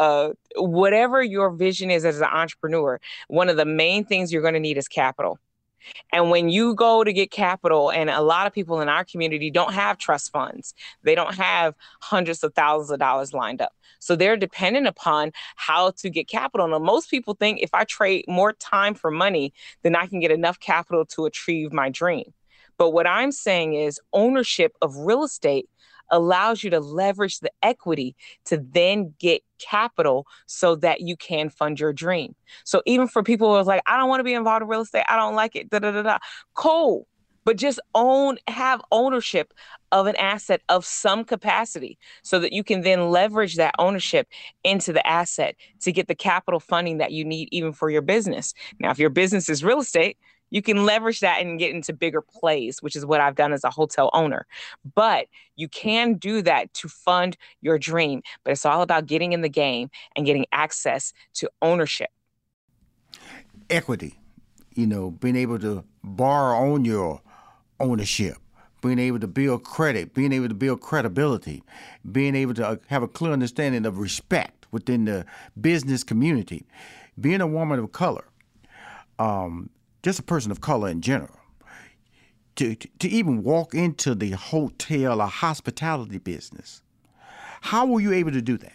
whatever 0.55 1.21
your 1.21 1.49
vision 1.51 1.91
is 1.91 2.05
as 2.05 2.19
an 2.19 2.27
entrepreneur, 2.31 2.99
one 3.27 3.49
of 3.49 3.57
the 3.57 3.65
main 3.65 4.05
things 4.05 4.31
you're 4.31 4.41
going 4.41 4.53
to 4.53 4.59
need 4.59 4.77
is 4.77 4.87
capital. 4.87 5.39
And 6.11 6.29
when 6.29 6.49
you 6.49 6.75
go 6.75 7.03
to 7.03 7.13
get 7.13 7.31
capital, 7.31 7.89
and 7.89 8.09
a 8.09 8.21
lot 8.21 8.47
of 8.47 8.53
people 8.53 8.81
in 8.81 8.89
our 8.89 9.05
community 9.05 9.49
don't 9.49 9.73
have 9.73 9.97
trust 9.97 10.31
funds, 10.31 10.73
they 11.03 11.15
don't 11.15 11.35
have 11.35 11.73
hundreds 12.01 12.43
of 12.43 12.53
thousands 12.53 12.91
of 12.91 12.99
dollars 12.99 13.33
lined 13.33 13.61
up. 13.61 13.73
So 13.99 14.15
they're 14.15 14.37
dependent 14.37 14.87
upon 14.87 15.31
how 15.55 15.91
to 15.91 16.09
get 16.09 16.27
capital. 16.27 16.73
And 16.73 16.85
most 16.85 17.09
people 17.09 17.33
think 17.33 17.59
if 17.61 17.73
I 17.73 17.83
trade 17.83 18.25
more 18.27 18.53
time 18.53 18.93
for 18.93 19.11
money, 19.11 19.53
then 19.83 19.95
I 19.95 20.07
can 20.07 20.19
get 20.19 20.31
enough 20.31 20.59
capital 20.59 21.05
to 21.07 21.25
achieve 21.25 21.73
my 21.73 21.89
dream. 21.89 22.33
But 22.79 22.91
what 22.91 23.05
I'm 23.05 23.31
saying 23.31 23.75
is 23.75 23.99
ownership 24.13 24.75
of 24.81 24.95
real 24.95 25.23
estate 25.23 25.69
allows 26.11 26.63
you 26.63 26.69
to 26.71 26.79
leverage 26.79 27.39
the 27.39 27.51
equity 27.61 28.15
to 28.45 28.57
then 28.71 29.13
get 29.19 29.43
capital 29.59 30.25
so 30.47 30.75
that 30.77 31.01
you 31.01 31.15
can 31.17 31.49
fund 31.49 31.79
your 31.79 31.93
dream. 31.93 32.35
So 32.63 32.81
even 32.85 33.07
for 33.07 33.21
people 33.21 33.49
who 33.49 33.55
are 33.55 33.63
like, 33.63 33.83
I 33.85 33.97
don't 33.97 34.09
want 34.09 34.21
to 34.21 34.23
be 34.23 34.33
involved 34.33 34.63
in 34.63 34.69
real 34.69 34.81
estate, 34.81 35.03
I 35.07 35.17
don't 35.17 35.35
like 35.35 35.55
it, 35.55 35.69
da 35.69 35.79
da 35.79 35.91
da 35.91 36.01
da. 36.01 36.17
Cool. 36.55 37.05
But 37.45 37.57
just 37.57 37.79
own, 37.95 38.37
have 38.47 38.81
ownership 38.91 39.53
of 39.91 40.07
an 40.07 40.15
asset 40.17 40.61
of 40.69 40.85
some 40.85 41.23
capacity 41.23 41.97
so 42.21 42.39
that 42.39 42.53
you 42.53 42.63
can 42.63 42.81
then 42.81 43.09
leverage 43.09 43.55
that 43.55 43.75
ownership 43.79 44.27
into 44.63 44.93
the 44.93 45.05
asset 45.05 45.55
to 45.81 45.91
get 45.91 46.07
the 46.07 46.15
capital 46.15 46.59
funding 46.59 46.97
that 46.99 47.11
you 47.11 47.25
need 47.25 47.49
even 47.51 47.73
for 47.73 47.89
your 47.89 48.01
business. 48.01 48.53
Now, 48.79 48.91
if 48.91 48.99
your 48.99 49.09
business 49.09 49.49
is 49.49 49.63
real 49.63 49.79
estate, 49.79 50.17
you 50.49 50.61
can 50.61 50.85
leverage 50.85 51.19
that 51.19 51.41
and 51.41 51.59
get 51.59 51.73
into 51.73 51.93
bigger 51.93 52.21
plays, 52.21 52.81
which 52.81 52.95
is 52.95 53.05
what 53.05 53.21
I've 53.21 53.35
done 53.35 53.53
as 53.53 53.63
a 53.63 53.69
hotel 53.69 54.09
owner. 54.13 54.45
But 54.95 55.27
you 55.55 55.67
can 55.67 56.15
do 56.15 56.41
that 56.41 56.73
to 56.75 56.87
fund 56.87 57.37
your 57.61 57.77
dream. 57.77 58.21
But 58.43 58.51
it's 58.51 58.65
all 58.65 58.81
about 58.81 59.05
getting 59.05 59.33
in 59.33 59.41
the 59.41 59.49
game 59.49 59.89
and 60.15 60.25
getting 60.25 60.45
access 60.51 61.13
to 61.35 61.49
ownership. 61.61 62.09
Equity, 63.69 64.19
you 64.73 64.87
know, 64.87 65.11
being 65.11 65.35
able 65.35 65.59
to 65.59 65.83
borrow 66.03 66.73
on 66.73 66.85
your 66.85 67.21
ownership, 67.79 68.37
being 68.81 68.99
able 68.99 69.19
to 69.19 69.27
build 69.27 69.63
credit, 69.63 70.13
being 70.13 70.33
able 70.33 70.47
to 70.47 70.53
build 70.55 70.81
credibility, 70.81 71.63
being 72.11 72.35
able 72.35 72.53
to 72.55 72.67
uh, 72.67 72.75
have 72.87 73.03
a 73.03 73.07
clear 73.07 73.31
understanding 73.31 73.85
of 73.85 73.99
respect 73.99 74.65
within 74.71 75.05
the 75.05 75.25
business 75.59 76.03
community, 76.03 76.65
being 77.19 77.41
a 77.41 77.47
woman 77.47 77.79
of 77.79 77.91
color. 77.91 78.25
Um, 79.17 79.69
just 80.03 80.19
a 80.19 80.23
person 80.23 80.51
of 80.51 80.61
color 80.61 80.89
in 80.89 81.01
general, 81.01 81.39
to, 82.55 82.75
to, 82.75 82.87
to 82.99 83.09
even 83.09 83.43
walk 83.43 83.73
into 83.73 84.15
the 84.15 84.31
hotel 84.31 85.21
or 85.21 85.27
hospitality 85.27 86.17
business, 86.17 86.81
How 87.61 87.85
were 87.85 88.01
you 88.01 88.13
able 88.13 88.31
to 88.31 88.41
do 88.41 88.57
that? 88.57 88.73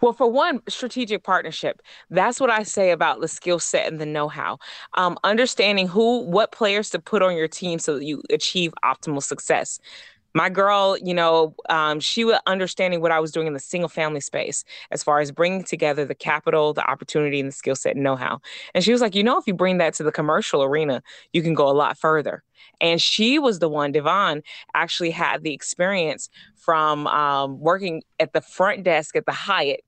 Well, 0.00 0.12
for 0.12 0.30
one, 0.30 0.62
strategic 0.68 1.24
partnership. 1.24 1.82
That's 2.10 2.38
what 2.38 2.48
I 2.50 2.62
say 2.62 2.92
about 2.92 3.20
the 3.20 3.28
skill 3.28 3.58
set 3.58 3.90
and 3.90 4.00
the 4.00 4.06
know-how. 4.06 4.58
Um, 4.94 5.18
understanding 5.24 5.88
who, 5.88 6.20
what 6.20 6.52
players 6.52 6.90
to 6.90 7.00
put 7.00 7.22
on 7.22 7.34
your 7.36 7.48
team 7.48 7.78
so 7.80 7.98
that 7.98 8.04
you 8.04 8.22
achieve 8.30 8.72
optimal 8.84 9.22
success 9.22 9.80
my 10.34 10.48
girl, 10.48 10.96
you 11.02 11.14
know, 11.14 11.54
um, 11.68 12.00
she 12.00 12.24
was 12.24 12.38
understanding 12.46 13.00
what 13.00 13.12
I 13.12 13.20
was 13.20 13.32
doing 13.32 13.46
in 13.46 13.52
the 13.52 13.60
single 13.60 13.88
family 13.88 14.20
space 14.20 14.64
as 14.90 15.02
far 15.02 15.20
as 15.20 15.32
bringing 15.32 15.64
together 15.64 16.04
the 16.04 16.14
capital, 16.14 16.72
the 16.72 16.88
opportunity, 16.88 17.40
and 17.40 17.48
the 17.48 17.52
skill 17.52 17.74
set 17.74 17.94
and 17.94 18.04
know 18.04 18.16
how. 18.16 18.40
And 18.74 18.84
she 18.84 18.92
was 18.92 19.00
like, 19.00 19.14
you 19.14 19.24
know, 19.24 19.38
if 19.38 19.46
you 19.46 19.54
bring 19.54 19.78
that 19.78 19.94
to 19.94 20.02
the 20.02 20.12
commercial 20.12 20.62
arena, 20.62 21.02
you 21.32 21.42
can 21.42 21.54
go 21.54 21.68
a 21.68 21.72
lot 21.74 21.98
further. 21.98 22.42
And 22.80 23.00
she 23.00 23.38
was 23.38 23.58
the 23.58 23.68
one, 23.68 23.92
Devon 23.92 24.42
actually 24.74 25.10
had 25.10 25.42
the 25.42 25.52
experience 25.52 26.28
from 26.56 27.06
um, 27.06 27.58
working 27.58 28.02
at 28.18 28.32
the 28.32 28.40
front 28.40 28.84
desk 28.84 29.16
at 29.16 29.26
the 29.26 29.32
Hyatt 29.32 29.80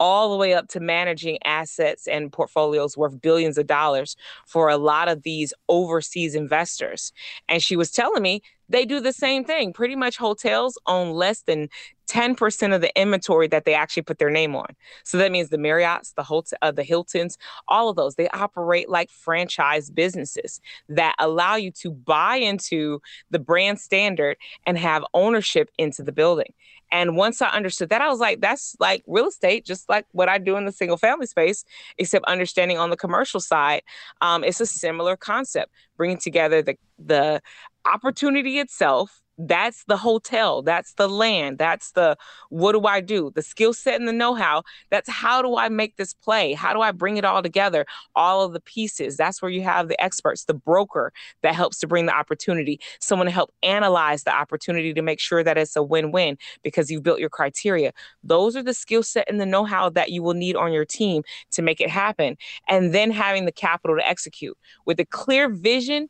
all 0.00 0.30
the 0.30 0.36
way 0.36 0.54
up 0.54 0.68
to 0.68 0.80
managing 0.80 1.38
assets 1.44 2.06
and 2.06 2.32
portfolios 2.32 2.96
worth 2.96 3.20
billions 3.20 3.58
of 3.58 3.66
dollars 3.66 4.16
for 4.46 4.68
a 4.68 4.76
lot 4.76 5.08
of 5.08 5.22
these 5.22 5.52
overseas 5.68 6.34
investors. 6.34 7.12
And 7.48 7.62
she 7.62 7.76
was 7.76 7.90
telling 7.90 8.22
me 8.22 8.42
they 8.68 8.84
do 8.86 9.00
the 9.00 9.12
same 9.12 9.44
thing. 9.44 9.72
Pretty 9.72 9.96
much 9.96 10.16
hotels 10.16 10.78
own 10.86 11.12
less 11.12 11.42
than 11.42 11.68
10% 12.08 12.74
of 12.74 12.80
the 12.80 13.00
inventory 13.00 13.48
that 13.48 13.64
they 13.64 13.74
actually 13.74 14.02
put 14.02 14.18
their 14.18 14.30
name 14.30 14.54
on. 14.54 14.66
So 15.04 15.16
that 15.18 15.32
means 15.32 15.48
the 15.48 15.56
Marriotts, 15.56 16.14
the 16.14 16.56
uh, 16.60 16.70
the 16.70 16.82
Hiltons, 16.82 17.38
all 17.68 17.88
of 17.88 17.96
those, 17.96 18.16
they 18.16 18.28
operate 18.28 18.88
like 18.88 19.10
franchise 19.10 19.90
businesses 19.90 20.60
that 20.88 21.14
allow 21.18 21.56
you 21.56 21.70
to 21.72 21.90
buy 21.90 22.36
into 22.36 23.00
the 23.30 23.38
brand 23.38 23.80
standard 23.80 24.36
and 24.66 24.76
have 24.76 25.04
ownership 25.14 25.70
into 25.78 26.02
the 26.02 26.12
building. 26.12 26.52
And 26.92 27.16
once 27.16 27.40
I 27.42 27.48
understood 27.48 27.88
that, 27.88 28.02
I 28.02 28.08
was 28.08 28.20
like, 28.20 28.40
that's 28.40 28.76
like 28.78 29.02
real 29.06 29.26
estate, 29.26 29.64
just 29.64 29.88
like 29.88 30.06
what 30.12 30.28
I 30.28 30.38
do 30.38 30.56
in 30.56 30.66
the 30.66 30.72
single 30.72 30.98
family 30.98 31.26
space, 31.26 31.64
except 31.98 32.26
understanding 32.26 32.78
on 32.78 32.90
the 32.90 32.96
commercial 32.96 33.40
side, 33.40 33.82
um, 34.20 34.44
it's 34.44 34.60
a 34.60 34.66
similar 34.66 35.16
concept, 35.16 35.72
bringing 35.96 36.18
together 36.18 36.62
the 36.62 36.76
the 37.04 37.40
opportunity 37.84 38.58
itself 38.58 39.21
that's 39.38 39.84
the 39.84 39.96
hotel 39.96 40.62
that's 40.62 40.94
the 40.94 41.08
land 41.08 41.58
that's 41.58 41.92
the 41.92 42.16
what 42.50 42.72
do 42.72 42.86
i 42.86 43.00
do? 43.00 43.30
The 43.34 43.42
skill 43.42 43.72
set 43.72 43.98
and 43.98 44.08
the 44.08 44.12
know-how 44.12 44.62
that's 44.90 45.08
how 45.08 45.42
do 45.42 45.56
i 45.56 45.68
make 45.68 45.96
this 45.96 46.14
play? 46.14 46.52
How 46.52 46.72
do 46.72 46.80
i 46.80 46.92
bring 46.92 47.16
it 47.16 47.24
all 47.24 47.42
together? 47.42 47.86
All 48.14 48.44
of 48.44 48.52
the 48.52 48.60
pieces 48.60 49.16
that's 49.16 49.40
where 49.42 49.50
you 49.50 49.62
have 49.62 49.88
the 49.88 50.00
experts 50.02 50.44
the 50.44 50.54
broker 50.54 51.12
that 51.42 51.54
helps 51.54 51.78
to 51.78 51.86
bring 51.86 52.06
the 52.06 52.14
opportunity 52.14 52.80
someone 53.00 53.26
to 53.26 53.32
help 53.32 53.52
analyze 53.62 54.24
the 54.24 54.34
opportunity 54.34 54.92
to 54.94 55.02
make 55.02 55.20
sure 55.20 55.42
that 55.42 55.58
it's 55.58 55.76
a 55.76 55.82
win-win 55.82 56.36
because 56.62 56.90
you've 56.90 57.02
built 57.02 57.20
your 57.20 57.30
criteria. 57.30 57.92
Those 58.22 58.56
are 58.56 58.62
the 58.62 58.74
skill 58.74 59.02
set 59.02 59.28
and 59.28 59.40
the 59.40 59.46
know-how 59.46 59.90
that 59.90 60.10
you 60.10 60.22
will 60.22 60.34
need 60.34 60.56
on 60.56 60.72
your 60.72 60.84
team 60.84 61.22
to 61.52 61.62
make 61.62 61.80
it 61.80 61.90
happen. 61.90 62.36
And 62.68 62.94
then 62.94 63.10
having 63.10 63.44
the 63.44 63.52
capital 63.52 63.96
to 63.96 64.06
execute. 64.06 64.56
With 64.86 65.00
a 65.00 65.06
clear 65.06 65.48
vision 65.48 66.08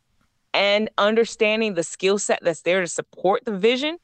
and 0.55 0.91
understanding 0.99 1.75
the 1.75 1.83
skill 1.83 2.19
set 2.19 2.41
that's 2.43 2.62
there 2.62 2.81
to 2.81 2.87
support 2.87 3.45
the 3.45 3.57
vision, 3.57 3.99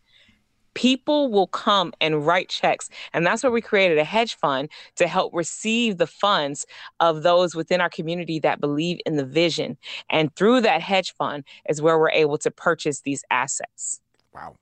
people 0.74 1.30
will 1.30 1.48
come 1.48 1.92
and 2.00 2.24
write 2.24 2.48
checks. 2.48 2.88
And 3.12 3.26
that's 3.26 3.42
where 3.42 3.50
we 3.50 3.60
created 3.60 3.98
a 3.98 4.04
hedge 4.04 4.36
fund 4.36 4.68
to 4.96 5.08
help 5.08 5.34
receive 5.34 5.98
the 5.98 6.06
funds 6.06 6.66
of 7.00 7.22
those 7.22 7.54
within 7.54 7.80
our 7.80 7.90
community 7.90 8.38
that 8.40 8.60
believe 8.60 9.00
in 9.04 9.16
the 9.16 9.24
vision. 9.24 9.76
And 10.08 10.34
through 10.36 10.60
that 10.62 10.80
hedge 10.80 11.14
fund 11.14 11.44
is 11.68 11.82
where 11.82 11.98
we're 11.98 12.10
able 12.10 12.38
to 12.38 12.50
purchase 12.50 13.00
these 13.00 13.24
assets. 13.30 14.00
Wow. 14.32 14.56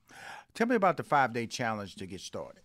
Tell 0.55 0.67
me 0.67 0.77
about 0.77 0.97
the 0.97 1.03
five 1.03 1.35
day 1.35 1.47
challenge 1.47 1.97
to 1.97 2.07
get 2.07 2.21
started. 2.21 2.63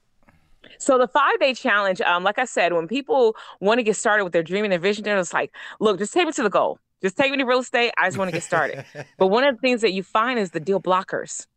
So 0.77 0.97
the 0.97 1.07
five 1.07 1.37
day 1.39 1.53
challenge, 1.53 1.99
um, 2.01 2.23
like 2.23 2.39
I 2.39 2.45
said, 2.45 2.71
when 2.71 2.87
people 2.87 3.35
want 3.59 3.79
to 3.79 3.83
get 3.83 3.97
started 3.97 4.23
with 4.23 4.31
their 4.31 4.43
dream 4.43 4.63
and 4.63 4.71
their 4.71 4.79
vision, 4.79 5.03
they're 5.03 5.17
just 5.17 5.33
like, 5.33 5.53
look, 5.81 5.97
just 5.97 6.13
take 6.13 6.25
me 6.25 6.31
to 6.31 6.43
the 6.43 6.49
goal. 6.49 6.79
Just 7.01 7.17
take 7.17 7.31
me 7.31 7.37
to 7.37 7.45
real 7.45 7.59
estate. 7.59 7.93
I 7.97 8.07
just 8.07 8.17
want 8.17 8.29
to 8.29 8.33
get 8.33 8.43
started. 8.43 8.85
but 9.17 9.27
one 9.27 9.43
of 9.43 9.55
the 9.55 9.61
things 9.61 9.81
that 9.81 9.93
you 9.93 10.03
find 10.03 10.39
is 10.39 10.51
the 10.51 10.59
deal 10.59 10.81
blockers. 10.81 11.47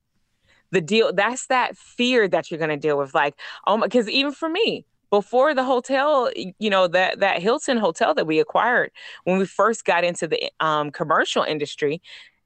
The 0.70 0.80
deal 0.80 1.12
that's 1.12 1.46
that 1.48 1.76
fear 1.76 2.26
that 2.28 2.50
you're 2.50 2.58
going 2.58 2.70
to 2.70 2.76
deal 2.76 2.98
with. 2.98 3.14
Like, 3.14 3.38
oh 3.66 3.76
my, 3.76 3.86
because 3.86 4.08
even 4.08 4.32
for 4.32 4.48
me, 4.48 4.84
before 5.10 5.54
the 5.54 5.62
hotel, 5.62 6.30
you 6.34 6.70
know, 6.70 6.88
that 6.88 7.20
that 7.20 7.40
Hilton 7.40 7.76
hotel 7.76 8.14
that 8.14 8.26
we 8.26 8.40
acquired 8.40 8.90
when 9.24 9.38
we 9.38 9.46
first 9.46 9.84
got 9.84 10.02
into 10.02 10.26
the 10.26 10.50
um, 10.60 10.90
commercial 10.90 11.44
industry, 11.44 12.02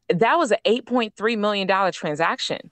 that 0.08 0.36
was 0.36 0.50
an 0.50 0.58
8.3 0.66 1.38
million 1.38 1.66
dollar 1.66 1.92
transaction 1.92 2.70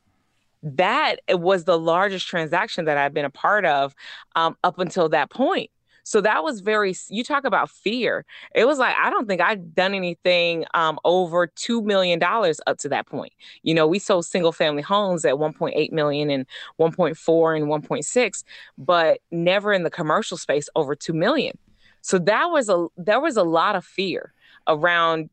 that 0.63 1.17
was 1.31 1.65
the 1.65 1.79
largest 1.79 2.27
transaction 2.27 2.87
that 2.87 2.97
I've 2.97 3.15
been 3.15 3.25
a 3.25 3.31
part 3.31 3.65
of 3.65 3.95
um, 4.35 4.57
up 4.65 4.79
until 4.79 5.09
that 5.11 5.31
point. 5.31 5.71
So 6.07 6.21
that 6.21 6.45
was 6.45 6.61
very, 6.61 6.95
you 7.09 7.25
talk 7.25 7.45
about 7.45 7.69
fear. 7.69 8.25
It 8.55 8.65
was 8.65 8.79
like, 8.79 8.95
I 8.97 9.11
don't 9.11 9.27
think 9.27 9.41
I'd 9.41 9.75
done 9.75 9.93
anything 9.93 10.65
um, 10.73 11.01
over 11.05 11.49
$2 11.49 11.85
million 11.85 12.23
up 12.23 12.79
to 12.79 12.89
that 12.89 13.09
point. 13.09 13.33
You 13.65 13.75
know, 13.75 13.89
we 13.89 13.99
sold 13.99 14.25
single 14.25 14.53
family 14.53 14.83
homes 14.83 15.25
at 15.25 15.35
1.8 15.35 15.91
million 15.91 16.31
and 16.31 16.47
1.4 16.79 17.57
and 17.57 17.67
1.6, 17.67 18.45
but 18.79 19.19
never 19.33 19.73
in 19.73 19.83
the 19.83 19.91
commercial 19.91 20.37
space 20.37 20.69
over 20.77 20.95
2 20.95 21.13
million. 21.13 21.59
So 22.03 22.21
that 22.21 22.53
was 22.53 22.69
a, 22.69 22.87
there 22.97 23.21
was 23.21 23.37
a 23.37 23.43
lot 23.43 23.75
of 23.75 23.85
fear 23.85 24.33
around, 24.69 25.29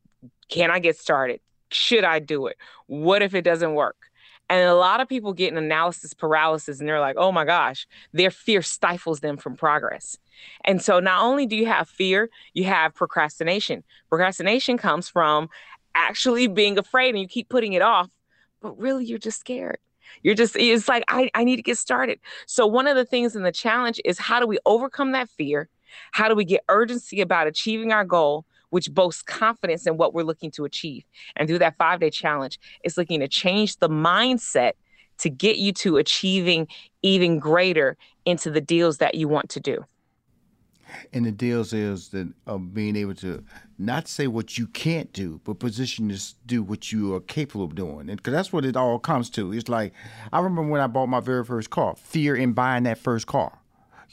can 0.48 0.72
I 0.72 0.80
get 0.80 0.98
started? 0.98 1.38
Should 1.70 2.02
I 2.02 2.18
do 2.18 2.48
it? 2.48 2.56
What 2.86 3.22
if 3.22 3.32
it 3.32 3.42
doesn't 3.42 3.74
work? 3.74 4.10
And 4.50 4.68
a 4.68 4.74
lot 4.74 5.00
of 5.00 5.08
people 5.08 5.32
get 5.32 5.52
an 5.52 5.58
analysis 5.58 6.12
paralysis 6.12 6.78
and 6.78 6.88
they're 6.88 7.00
like, 7.00 7.16
oh 7.18 7.32
my 7.32 7.44
gosh, 7.44 7.86
their 8.12 8.30
fear 8.30 8.62
stifles 8.62 9.20
them 9.20 9.36
from 9.36 9.56
progress. 9.56 10.18
And 10.64 10.82
so 10.82 11.00
not 11.00 11.22
only 11.22 11.46
do 11.46 11.56
you 11.56 11.66
have 11.66 11.88
fear, 11.88 12.28
you 12.52 12.64
have 12.64 12.94
procrastination. 12.94 13.84
Procrastination 14.10 14.76
comes 14.76 15.08
from 15.08 15.48
actually 15.94 16.46
being 16.46 16.78
afraid 16.78 17.10
and 17.10 17.20
you 17.20 17.28
keep 17.28 17.48
putting 17.48 17.72
it 17.72 17.82
off, 17.82 18.10
but 18.60 18.78
really 18.78 19.04
you're 19.04 19.18
just 19.18 19.40
scared. 19.40 19.78
You're 20.22 20.34
just, 20.34 20.56
it's 20.56 20.88
like, 20.88 21.04
I, 21.08 21.30
I 21.34 21.44
need 21.44 21.56
to 21.56 21.62
get 21.62 21.78
started. 21.78 22.20
So, 22.46 22.66
one 22.66 22.86
of 22.86 22.96
the 22.96 23.04
things 23.04 23.34
in 23.34 23.42
the 23.42 23.52
challenge 23.52 24.00
is 24.04 24.18
how 24.18 24.38
do 24.40 24.46
we 24.46 24.58
overcome 24.66 25.12
that 25.12 25.28
fear? 25.28 25.68
How 26.12 26.28
do 26.28 26.34
we 26.34 26.44
get 26.44 26.62
urgency 26.68 27.20
about 27.20 27.46
achieving 27.46 27.92
our 27.92 28.04
goal? 28.04 28.44
Which 28.74 28.92
boasts 28.92 29.22
confidence 29.22 29.86
in 29.86 29.96
what 29.96 30.14
we're 30.14 30.24
looking 30.24 30.50
to 30.50 30.64
achieve. 30.64 31.04
And 31.36 31.46
through 31.46 31.60
that 31.60 31.76
five 31.76 32.00
day 32.00 32.10
challenge, 32.10 32.58
it's 32.82 32.96
looking 32.96 33.20
to 33.20 33.28
change 33.28 33.76
the 33.76 33.88
mindset 33.88 34.72
to 35.18 35.30
get 35.30 35.58
you 35.58 35.72
to 35.74 35.96
achieving 35.96 36.66
even 37.00 37.38
greater 37.38 37.96
into 38.24 38.50
the 38.50 38.60
deals 38.60 38.98
that 38.98 39.14
you 39.14 39.28
want 39.28 39.48
to 39.50 39.60
do. 39.60 39.84
And 41.12 41.24
the 41.24 41.30
deals 41.30 41.72
is 41.72 42.08
that 42.08 42.32
of 42.48 42.74
being 42.74 42.96
able 42.96 43.14
to 43.16 43.44
not 43.78 44.08
say 44.08 44.26
what 44.26 44.58
you 44.58 44.66
can't 44.66 45.12
do, 45.12 45.40
but 45.44 45.60
position 45.60 46.08
to 46.08 46.20
do 46.44 46.64
what 46.64 46.90
you 46.90 47.14
are 47.14 47.20
capable 47.20 47.64
of 47.64 47.76
doing. 47.76 48.10
And 48.10 48.16
because 48.16 48.32
that's 48.32 48.52
what 48.52 48.64
it 48.64 48.76
all 48.76 48.98
comes 48.98 49.30
to. 49.30 49.52
It's 49.52 49.68
like 49.68 49.92
I 50.32 50.40
remember 50.40 50.72
when 50.72 50.80
I 50.80 50.88
bought 50.88 51.06
my 51.06 51.20
very 51.20 51.44
first 51.44 51.70
car, 51.70 51.94
fear 51.94 52.34
in 52.34 52.54
buying 52.54 52.82
that 52.84 52.98
first 52.98 53.28
car 53.28 53.60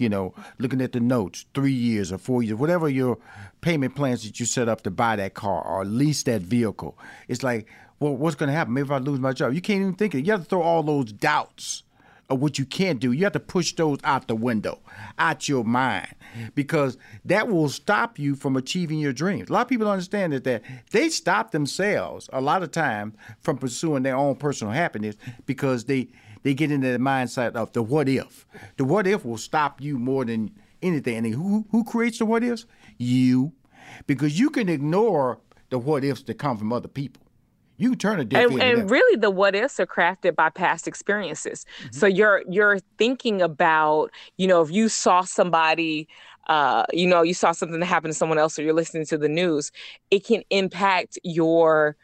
you 0.02 0.10
know, 0.10 0.34
looking 0.58 0.82
at 0.82 0.94
the 0.94 1.00
notes, 1.00 1.46
three 1.54 1.72
years 1.72 2.12
or 2.12 2.18
four 2.18 2.42
years, 2.42 2.58
whatever 2.58 2.90
your 2.90 3.20
payment 3.62 3.96
plans 3.96 4.24
that 4.24 4.40
you 4.40 4.48
set 4.48 4.68
up 4.68 4.82
to 4.82 4.90
buy 4.90 5.16
that 5.16 5.36
car 5.36 5.64
or 5.64 5.86
lease 5.86 6.24
that 6.24 6.42
vehicle. 6.42 6.98
It's 7.28 7.44
like, 7.44 7.68
well, 8.00 8.16
what's 8.16 8.36
going 8.36 8.48
to 8.48 8.54
happen? 8.54 8.74
Maybe 8.74 8.88
if 8.88 8.92
I 8.92 8.98
lose 8.98 9.20
my 9.20 9.32
job, 9.32 9.54
you 9.54 9.62
can't 9.62 9.82
even 9.82 9.94
think 9.94 10.16
it. 10.16 10.26
You 10.26 10.32
have 10.32 10.42
to 10.42 10.50
throw 10.50 10.64
all 10.64 10.82
those 10.82 11.12
doubts 11.12 11.84
of 12.32 12.42
what 12.42 12.58
you 12.58 12.66
can't 12.66 13.00
do. 13.00 13.12
You 13.12 13.26
have 13.26 13.34
to 13.34 13.40
push 13.40 13.76
those 13.76 14.00
out 14.04 14.28
the 14.28 14.36
window, 14.36 14.80
out 15.20 15.48
your 15.48 15.64
mind, 15.64 16.16
because 16.56 16.98
that 17.26 17.48
will 17.48 17.70
stop 17.70 18.18
you 18.18 18.36
from 18.36 18.56
achieving 18.56 18.98
your 18.98 19.14
dreams. 19.14 19.50
A 19.50 19.54
lot 19.54 19.64
of 19.64 19.68
people 19.68 19.88
understand 19.88 20.34
that, 20.34 20.46
that 20.46 20.64
they 20.90 21.10
stop 21.10 21.52
themselves 21.52 22.28
a 22.34 22.42
lot 22.42 22.64
of 22.64 22.72
times 22.72 23.14
from 23.42 23.58
pursuing 23.58 24.02
their 24.02 24.16
own 24.16 24.36
personal 24.36 24.74
happiness 24.74 25.16
because 25.46 25.86
they 25.86 26.08
they 26.44 26.54
get 26.54 26.72
into 26.72 26.92
the 26.92 26.98
mindset 26.98 27.56
of 27.56 27.72
the 27.74 27.84
what 27.84 28.10
if. 28.10 28.46
The 28.78 28.86
what 28.86 29.08
if 29.08 29.26
will 29.26 29.38
stop 29.38 29.82
you 29.82 29.98
more 30.00 30.26
than 30.26 30.52
anything. 30.82 31.18
And 31.18 31.34
who 31.34 31.66
who 31.72 31.84
creates 31.84 32.20
the 32.20 32.26
what 32.26 32.44
ifs? 32.44 32.66
You, 32.98 33.54
because 34.08 34.40
you 34.40 34.50
can 34.50 34.70
ignore 34.70 35.40
the 35.70 35.80
what 35.80 36.04
ifs 36.04 36.24
that 36.24 36.36
come 36.36 36.58
from 36.58 36.74
other 36.74 36.88
people. 36.88 37.24
You 37.78 37.96
turn 37.96 38.20
a 38.20 38.26
deaf 38.26 38.52
and, 38.52 38.62
and 38.62 38.92
really 38.92 39.20
the 39.20 39.32
what 39.32 39.56
ifs 39.56 39.80
are 39.80 39.88
crafted 39.88 40.36
by 40.36 40.50
past 40.50 40.88
experiences. 40.88 41.66
Mm-hmm. 41.80 41.98
So 41.98 42.06
you're 42.06 42.44
you're 42.48 42.80
thinking 42.98 43.42
about, 43.42 44.12
you 44.38 44.48
know, 44.48 44.62
if 44.62 44.70
you 44.70 44.88
saw 44.90 45.22
somebody 45.22 46.08
uh, 46.48 46.86
you 46.92 47.08
know, 47.08 47.22
you 47.22 47.34
saw 47.34 47.52
something 47.52 47.80
that 47.80 47.86
happened 47.86 48.14
to 48.14 48.18
someone 48.18 48.38
else 48.38 48.58
or 48.58 48.64
you're 48.64 48.74
listening 48.74 49.06
to 49.06 49.18
the 49.18 49.30
news, 49.30 49.72
it 50.10 50.26
can 50.26 50.44
impact 50.50 51.18
your 51.24 51.96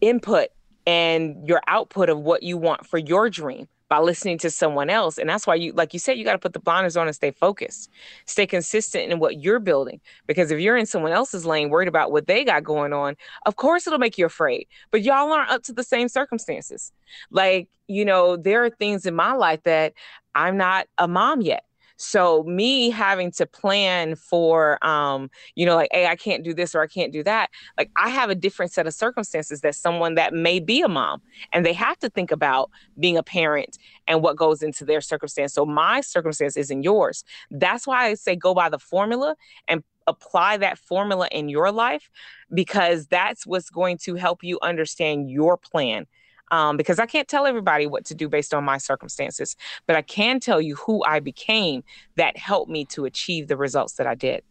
input 0.00 0.48
and 0.86 1.46
your 1.46 1.60
output 1.66 2.08
of 2.08 2.20
what 2.20 2.42
you 2.42 2.56
want 2.56 2.86
for 2.86 2.98
your 2.98 3.28
dream 3.28 3.68
by 3.88 3.98
listening 3.98 4.38
to 4.38 4.50
someone 4.50 4.90
else. 4.90 5.18
And 5.18 5.28
that's 5.28 5.46
why 5.46 5.54
you, 5.54 5.72
like 5.72 5.92
you 5.92 5.98
said, 5.98 6.18
you 6.18 6.24
got 6.24 6.32
to 6.32 6.38
put 6.38 6.52
the 6.52 6.60
blinders 6.60 6.96
on 6.96 7.06
and 7.06 7.14
stay 7.14 7.30
focused, 7.30 7.90
stay 8.24 8.46
consistent 8.46 9.12
in 9.12 9.18
what 9.18 9.40
you're 9.40 9.60
building. 9.60 10.00
Because 10.26 10.50
if 10.50 10.58
you're 10.58 10.76
in 10.76 10.86
someone 10.86 11.12
else's 11.12 11.46
lane, 11.46 11.70
worried 11.70 11.88
about 11.88 12.10
what 12.10 12.26
they 12.26 12.44
got 12.44 12.64
going 12.64 12.92
on, 12.92 13.16
of 13.46 13.56
course 13.56 13.86
it'll 13.86 13.98
make 13.98 14.18
you 14.18 14.26
afraid. 14.26 14.66
But 14.90 15.02
y'all 15.02 15.32
aren't 15.32 15.50
up 15.50 15.62
to 15.64 15.72
the 15.72 15.84
same 15.84 16.08
circumstances. 16.08 16.92
Like, 17.30 17.68
you 17.86 18.04
know, 18.04 18.36
there 18.36 18.64
are 18.64 18.70
things 18.70 19.06
in 19.06 19.14
my 19.14 19.32
life 19.32 19.62
that 19.62 19.92
I'm 20.34 20.56
not 20.56 20.86
a 20.98 21.06
mom 21.06 21.40
yet. 21.40 21.64
So 21.96 22.42
me 22.44 22.90
having 22.90 23.32
to 23.32 23.46
plan 23.46 24.16
for 24.16 24.84
um, 24.86 25.30
you 25.54 25.64
know, 25.64 25.74
like, 25.76 25.90
hey, 25.92 26.06
I 26.06 26.16
can't 26.16 26.44
do 26.44 26.52
this 26.54 26.74
or 26.74 26.82
I 26.82 26.86
can't 26.86 27.12
do 27.12 27.22
that. 27.24 27.50
Like 27.78 27.90
I 27.96 28.10
have 28.10 28.30
a 28.30 28.34
different 28.34 28.72
set 28.72 28.86
of 28.86 28.94
circumstances 28.94 29.60
that 29.62 29.74
someone 29.74 30.14
that 30.14 30.34
may 30.34 30.60
be 30.60 30.82
a 30.82 30.88
mom 30.88 31.22
and 31.52 31.64
they 31.64 31.72
have 31.72 31.98
to 32.00 32.10
think 32.10 32.30
about 32.30 32.70
being 32.98 33.16
a 33.16 33.22
parent 33.22 33.78
and 34.06 34.22
what 34.22 34.36
goes 34.36 34.62
into 34.62 34.84
their 34.84 35.00
circumstance. 35.00 35.54
So 35.54 35.64
my 35.64 36.00
circumstance 36.00 36.56
isn't 36.56 36.82
yours. 36.82 37.24
That's 37.50 37.86
why 37.86 38.06
I 38.06 38.14
say 38.14 38.36
go 38.36 38.54
by 38.54 38.68
the 38.68 38.78
formula 38.78 39.36
and 39.68 39.82
apply 40.06 40.56
that 40.58 40.78
formula 40.78 41.28
in 41.32 41.48
your 41.48 41.72
life 41.72 42.10
because 42.54 43.06
that's 43.08 43.46
what's 43.46 43.70
going 43.70 43.98
to 43.98 44.14
help 44.14 44.44
you 44.44 44.58
understand 44.62 45.30
your 45.30 45.56
plan 45.56 46.06
um, 46.50 46.76
because 46.76 46.98
I 46.98 47.06
can't 47.06 47.28
tell 47.28 47.46
everybody 47.46 47.86
what 47.86 48.04
to 48.06 48.14
do 48.14 48.28
based 48.28 48.54
on 48.54 48.64
my 48.64 48.78
circumstances, 48.78 49.56
but 49.86 49.96
I 49.96 50.02
can 50.02 50.40
tell 50.40 50.60
you 50.60 50.76
who 50.76 51.04
I 51.04 51.20
became 51.20 51.82
that 52.16 52.36
helped 52.36 52.70
me 52.70 52.84
to 52.86 53.04
achieve 53.04 53.48
the 53.48 53.56
results 53.56 53.94
that 53.94 54.06
I 54.06 54.14
did. 54.14 54.42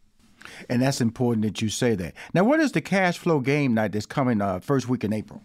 And 0.69 0.81
that's 0.81 1.01
important 1.01 1.43
that 1.45 1.62
you 1.62 1.69
say 1.69 1.95
that. 1.95 2.13
Now, 2.34 2.43
what 2.43 2.60
is 2.60 2.71
the 2.71 2.81
cash 2.81 3.17
flow 3.17 3.39
game 3.39 3.73
night 3.73 3.93
that's 3.93 4.05
coming 4.05 4.41
uh, 4.41 4.60
first 4.60 4.88
week 4.88 5.03
in 5.03 5.13
April? 5.13 5.41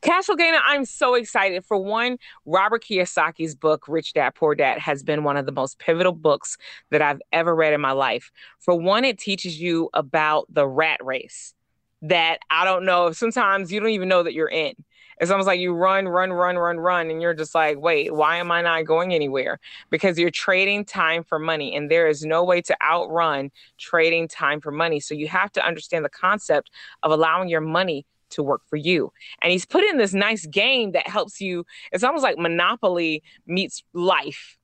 Cash 0.00 0.24
flow 0.24 0.36
game. 0.36 0.54
I'm 0.64 0.84
so 0.84 1.14
excited. 1.14 1.64
For 1.64 1.76
one, 1.76 2.18
Robert 2.46 2.82
Kiyosaki's 2.82 3.54
book, 3.54 3.86
Rich 3.88 4.14
Dad 4.14 4.34
Poor 4.34 4.54
Dad, 4.54 4.78
has 4.78 5.02
been 5.02 5.22
one 5.22 5.36
of 5.36 5.44
the 5.44 5.52
most 5.52 5.78
pivotal 5.78 6.12
books 6.12 6.56
that 6.90 7.02
I've 7.02 7.20
ever 7.32 7.54
read 7.54 7.74
in 7.74 7.80
my 7.80 7.92
life. 7.92 8.30
For 8.58 8.74
one, 8.74 9.04
it 9.04 9.18
teaches 9.18 9.60
you 9.60 9.90
about 9.92 10.46
the 10.48 10.66
rat 10.66 11.04
race 11.04 11.54
that 12.02 12.38
I 12.50 12.64
don't 12.64 12.84
know. 12.84 13.12
Sometimes 13.12 13.72
you 13.72 13.80
don't 13.80 13.90
even 13.90 14.08
know 14.08 14.22
that 14.22 14.34
you're 14.34 14.48
in. 14.48 14.74
It's 15.18 15.30
almost 15.30 15.46
like 15.46 15.60
you 15.60 15.72
run, 15.72 16.06
run, 16.08 16.32
run, 16.32 16.56
run, 16.56 16.78
run, 16.78 17.10
and 17.10 17.22
you're 17.22 17.34
just 17.34 17.54
like, 17.54 17.78
wait, 17.78 18.12
why 18.14 18.36
am 18.36 18.50
I 18.50 18.62
not 18.62 18.84
going 18.84 19.14
anywhere? 19.14 19.58
Because 19.90 20.18
you're 20.18 20.30
trading 20.30 20.84
time 20.84 21.24
for 21.24 21.38
money, 21.38 21.74
and 21.74 21.90
there 21.90 22.06
is 22.06 22.24
no 22.24 22.44
way 22.44 22.60
to 22.62 22.76
outrun 22.82 23.50
trading 23.78 24.28
time 24.28 24.60
for 24.60 24.70
money. 24.70 25.00
So 25.00 25.14
you 25.14 25.28
have 25.28 25.50
to 25.52 25.66
understand 25.66 26.04
the 26.04 26.10
concept 26.10 26.70
of 27.02 27.12
allowing 27.12 27.48
your 27.48 27.60
money 27.60 28.04
to 28.30 28.42
work 28.42 28.62
for 28.68 28.76
you. 28.76 29.12
And 29.40 29.52
he's 29.52 29.64
put 29.64 29.84
in 29.84 29.98
this 29.98 30.12
nice 30.12 30.46
game 30.46 30.92
that 30.92 31.08
helps 31.08 31.40
you. 31.40 31.64
It's 31.92 32.04
almost 32.04 32.22
like 32.22 32.38
Monopoly 32.38 33.22
meets 33.46 33.84
life, 33.92 34.58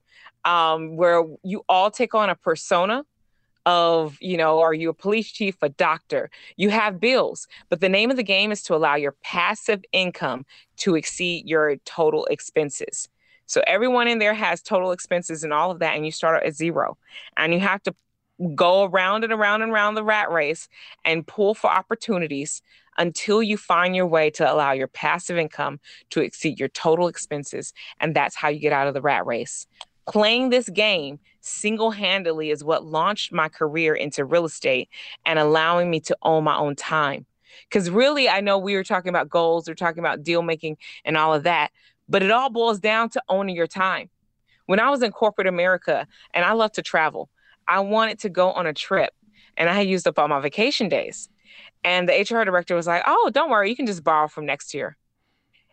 um, 0.44 0.96
where 0.96 1.24
you 1.44 1.64
all 1.68 1.90
take 1.90 2.14
on 2.14 2.28
a 2.28 2.34
persona 2.34 3.04
of, 3.66 4.18
you 4.20 4.36
know, 4.36 4.60
are 4.60 4.74
you 4.74 4.88
a 4.90 4.94
police 4.94 5.30
chief, 5.30 5.56
a 5.62 5.68
doctor? 5.68 6.30
You 6.56 6.70
have 6.70 7.00
bills, 7.00 7.46
but 7.68 7.80
the 7.80 7.88
name 7.88 8.10
of 8.10 8.16
the 8.16 8.22
game 8.22 8.52
is 8.52 8.62
to 8.64 8.74
allow 8.74 8.96
your 8.96 9.14
passive 9.22 9.84
income 9.92 10.44
to 10.78 10.94
exceed 10.96 11.48
your 11.48 11.76
total 11.84 12.24
expenses. 12.26 13.08
So 13.46 13.62
everyone 13.66 14.08
in 14.08 14.18
there 14.18 14.34
has 14.34 14.62
total 14.62 14.92
expenses 14.92 15.44
and 15.44 15.52
all 15.52 15.70
of 15.70 15.78
that, 15.80 15.94
and 15.94 16.06
you 16.06 16.12
start 16.12 16.42
at 16.42 16.54
zero. 16.54 16.96
And 17.36 17.52
you 17.52 17.60
have 17.60 17.82
to 17.82 17.94
go 18.54 18.84
around 18.84 19.24
and 19.24 19.32
around 19.32 19.62
and 19.62 19.70
around 19.70 19.94
the 19.94 20.04
rat 20.04 20.30
race 20.30 20.68
and 21.04 21.26
pull 21.26 21.54
for 21.54 21.70
opportunities 21.70 22.62
until 22.98 23.42
you 23.42 23.56
find 23.56 23.94
your 23.94 24.06
way 24.06 24.30
to 24.30 24.50
allow 24.50 24.72
your 24.72 24.88
passive 24.88 25.36
income 25.36 25.80
to 26.10 26.20
exceed 26.20 26.58
your 26.58 26.68
total 26.68 27.08
expenses. 27.08 27.72
And 28.00 28.14
that's 28.14 28.34
how 28.34 28.48
you 28.48 28.58
get 28.58 28.72
out 28.72 28.88
of 28.88 28.94
the 28.94 29.02
rat 29.02 29.26
race. 29.26 29.66
Playing 30.08 30.50
this 30.50 30.68
game 30.68 31.20
single 31.42 31.90
handedly 31.90 32.50
is 32.50 32.64
what 32.64 32.84
launched 32.84 33.32
my 33.32 33.48
career 33.48 33.94
into 33.94 34.24
real 34.24 34.44
estate 34.44 34.88
and 35.26 35.38
allowing 35.38 35.90
me 35.90 36.00
to 36.00 36.16
own 36.22 36.44
my 36.44 36.56
own 36.56 36.74
time. 36.76 37.26
Because 37.68 37.90
really, 37.90 38.28
I 38.28 38.40
know 38.40 38.58
we 38.58 38.74
were 38.74 38.84
talking 38.84 39.10
about 39.10 39.28
goals, 39.28 39.68
we're 39.68 39.74
talking 39.74 39.98
about 39.98 40.22
deal 40.22 40.42
making 40.42 40.78
and 41.04 41.16
all 41.16 41.34
of 41.34 41.42
that, 41.42 41.70
but 42.08 42.22
it 42.22 42.30
all 42.30 42.50
boils 42.50 42.80
down 42.80 43.08
to 43.10 43.22
owning 43.28 43.56
your 43.56 43.66
time. 43.66 44.08
When 44.66 44.80
I 44.80 44.90
was 44.90 45.02
in 45.02 45.10
corporate 45.10 45.46
America 45.46 46.06
and 46.32 46.44
I 46.44 46.52
love 46.52 46.72
to 46.72 46.82
travel, 46.82 47.28
I 47.68 47.80
wanted 47.80 48.18
to 48.20 48.28
go 48.28 48.52
on 48.52 48.66
a 48.66 48.72
trip 48.72 49.12
and 49.56 49.68
I 49.68 49.74
had 49.74 49.86
used 49.86 50.06
up 50.06 50.18
all 50.18 50.28
my 50.28 50.40
vacation 50.40 50.88
days. 50.88 51.28
And 51.84 52.08
the 52.08 52.12
HR 52.12 52.44
director 52.44 52.74
was 52.74 52.86
like, 52.86 53.02
Oh, 53.06 53.30
don't 53.32 53.50
worry, 53.50 53.68
you 53.68 53.76
can 53.76 53.86
just 53.86 54.04
borrow 54.04 54.28
from 54.28 54.46
next 54.46 54.72
year. 54.72 54.96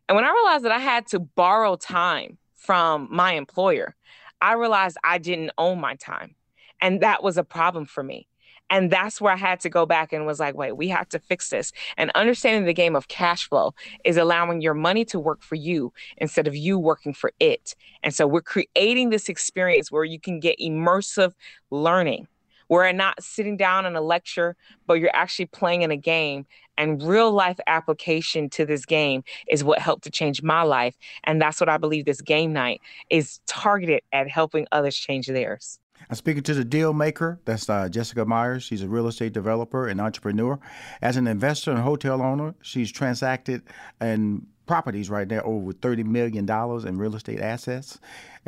And 0.07 0.15
when 0.15 0.25
I 0.25 0.31
realized 0.31 0.65
that 0.65 0.71
I 0.71 0.79
had 0.79 1.05
to 1.07 1.19
borrow 1.19 1.75
time 1.75 2.39
from 2.55 3.07
my 3.11 3.33
employer, 3.33 3.95
I 4.41 4.53
realized 4.53 4.97
I 5.03 5.17
didn't 5.17 5.51
own 5.57 5.79
my 5.79 5.95
time. 5.95 6.35
And 6.81 7.01
that 7.01 7.23
was 7.23 7.37
a 7.37 7.43
problem 7.43 7.85
for 7.85 8.03
me. 8.03 8.27
And 8.69 8.91
that's 8.91 9.19
where 9.19 9.33
I 9.33 9.37
had 9.37 9.59
to 9.61 9.69
go 9.69 9.85
back 9.85 10.13
and 10.13 10.25
was 10.25 10.39
like, 10.39 10.55
wait, 10.55 10.73
we 10.73 10.89
have 10.89 11.09
to 11.09 11.19
fix 11.19 11.49
this. 11.49 11.71
And 11.97 12.11
understanding 12.13 12.65
the 12.65 12.73
game 12.73 12.95
of 12.95 13.07
cash 13.07 13.49
flow 13.49 13.73
is 14.05 14.15
allowing 14.15 14.61
your 14.61 14.75
money 14.75 15.05
to 15.05 15.19
work 15.19 15.41
for 15.41 15.55
you 15.55 15.91
instead 16.17 16.47
of 16.47 16.55
you 16.55 16.77
working 16.77 17.13
for 17.13 17.31
it. 17.39 17.75
And 18.03 18.13
so 18.13 18.27
we're 18.27 18.41
creating 18.41 19.09
this 19.09 19.27
experience 19.27 19.91
where 19.91 20.03
you 20.03 20.19
can 20.19 20.39
get 20.39 20.59
immersive 20.59 21.33
learning 21.71 22.27
we're 22.69 22.91
not 22.91 23.21
sitting 23.21 23.57
down 23.57 23.85
in 23.85 23.95
a 23.95 24.01
lecture, 24.01 24.55
but 24.87 24.95
you're 24.95 25.15
actually 25.15 25.47
playing 25.47 25.81
in 25.81 25.91
a 25.91 25.97
game. 25.97 26.45
And 26.77 27.03
real 27.03 27.31
life 27.31 27.59
application 27.67 28.49
to 28.51 28.65
this 28.65 28.85
game 28.85 29.23
is 29.49 29.63
what 29.63 29.79
helped 29.79 30.05
to 30.05 30.09
change 30.09 30.41
my 30.41 30.61
life. 30.61 30.95
And 31.25 31.41
that's 31.41 31.59
what 31.59 31.67
I 31.67 31.77
believe 31.77 32.05
this 32.05 32.21
game 32.21 32.53
night 32.53 32.79
is 33.09 33.41
targeted 33.47 34.01
at 34.13 34.29
helping 34.29 34.65
others 34.71 34.95
change 34.95 35.27
theirs. 35.27 35.79
I'm 36.09 36.15
speaking 36.15 36.43
to 36.43 36.53
the 36.53 36.63
deal 36.63 36.93
maker. 36.93 37.39
That's 37.43 37.69
uh, 37.69 37.89
Jessica 37.89 38.23
Myers. 38.23 38.63
She's 38.63 38.81
a 38.81 38.87
real 38.87 39.07
estate 39.07 39.33
developer 39.33 39.87
and 39.87 39.99
entrepreneur. 39.99 40.57
As 41.01 41.17
an 41.17 41.27
investor 41.27 41.71
and 41.71 41.81
hotel 41.81 42.21
owner, 42.21 42.55
she's 42.61 42.91
transacted 42.91 43.63
and 43.99 44.47
properties 44.65 45.09
right 45.09 45.27
now 45.27 45.41
over 45.41 45.73
$30 45.73 46.05
million 46.05 46.47
in 46.87 46.97
real 46.97 47.15
estate 47.15 47.39
assets. 47.39 47.99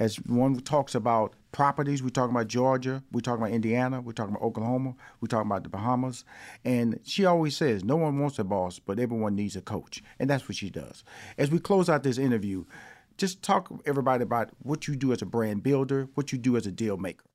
As 0.01 0.15
one 0.15 0.59
talks 0.61 0.95
about 0.95 1.35
properties, 1.51 2.01
we're 2.01 2.09
talking 2.09 2.35
about 2.35 2.47
Georgia, 2.47 3.03
we're 3.11 3.21
talking 3.21 3.43
about 3.43 3.53
Indiana, 3.53 4.01
we're 4.01 4.13
talking 4.13 4.33
about 4.33 4.43
Oklahoma, 4.43 4.95
we're 5.19 5.27
talking 5.27 5.45
about 5.45 5.61
the 5.61 5.69
Bahamas. 5.69 6.25
And 6.65 6.99
she 7.03 7.23
always 7.23 7.55
says, 7.55 7.83
no 7.83 7.97
one 7.97 8.17
wants 8.17 8.39
a 8.39 8.43
boss, 8.43 8.79
but 8.79 8.97
everyone 8.97 9.35
needs 9.35 9.55
a 9.55 9.61
coach. 9.61 10.01
And 10.17 10.27
that's 10.27 10.49
what 10.49 10.55
she 10.55 10.71
does. 10.71 11.03
As 11.37 11.51
we 11.51 11.59
close 11.59 11.87
out 11.87 12.01
this 12.01 12.17
interview, 12.17 12.65
just 13.17 13.43
talk 13.43 13.71
everybody 13.85 14.23
about 14.23 14.49
what 14.63 14.87
you 14.87 14.95
do 14.95 15.13
as 15.13 15.21
a 15.21 15.27
brand 15.27 15.61
builder, 15.61 16.07
what 16.15 16.31
you 16.31 16.39
do 16.39 16.57
as 16.57 16.65
a 16.65 16.71
deal 16.71 16.97
maker. 16.97 17.25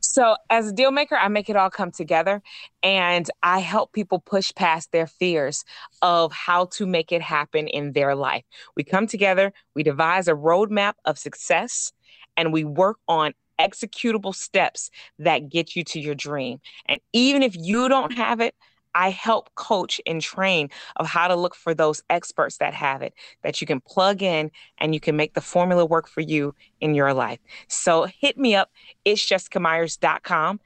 So, 0.00 0.36
as 0.50 0.68
a 0.68 0.72
deal 0.72 0.90
maker, 0.90 1.16
I 1.16 1.28
make 1.28 1.48
it 1.48 1.56
all 1.56 1.70
come 1.70 1.90
together 1.90 2.42
and 2.82 3.28
I 3.42 3.60
help 3.60 3.92
people 3.92 4.20
push 4.20 4.52
past 4.54 4.92
their 4.92 5.06
fears 5.06 5.64
of 6.02 6.32
how 6.32 6.66
to 6.72 6.86
make 6.86 7.12
it 7.12 7.22
happen 7.22 7.68
in 7.68 7.92
their 7.92 8.14
life. 8.14 8.44
We 8.76 8.84
come 8.84 9.06
together, 9.06 9.52
we 9.74 9.82
devise 9.82 10.28
a 10.28 10.32
roadmap 10.32 10.94
of 11.04 11.18
success, 11.18 11.92
and 12.36 12.52
we 12.52 12.64
work 12.64 12.98
on 13.08 13.34
executable 13.58 14.34
steps 14.34 14.90
that 15.18 15.48
get 15.48 15.76
you 15.76 15.84
to 15.84 16.00
your 16.00 16.14
dream. 16.14 16.60
And 16.86 17.00
even 17.12 17.42
if 17.42 17.54
you 17.56 17.88
don't 17.88 18.12
have 18.14 18.40
it, 18.40 18.54
I 18.94 19.10
help 19.10 19.54
coach 19.54 20.00
and 20.06 20.20
train 20.20 20.70
of 20.96 21.06
how 21.06 21.28
to 21.28 21.36
look 21.36 21.54
for 21.54 21.74
those 21.74 22.02
experts 22.10 22.58
that 22.58 22.74
have 22.74 23.02
it, 23.02 23.14
that 23.42 23.60
you 23.60 23.66
can 23.66 23.80
plug 23.80 24.22
in 24.22 24.50
and 24.78 24.94
you 24.94 25.00
can 25.00 25.16
make 25.16 25.34
the 25.34 25.40
formula 25.40 25.84
work 25.84 26.08
for 26.08 26.20
you 26.20 26.54
in 26.80 26.94
your 26.94 27.14
life. 27.14 27.38
So 27.68 28.04
hit 28.04 28.38
me 28.38 28.54
up. 28.54 28.70
It's 29.04 29.24
jessicamyers.com. 29.24 30.60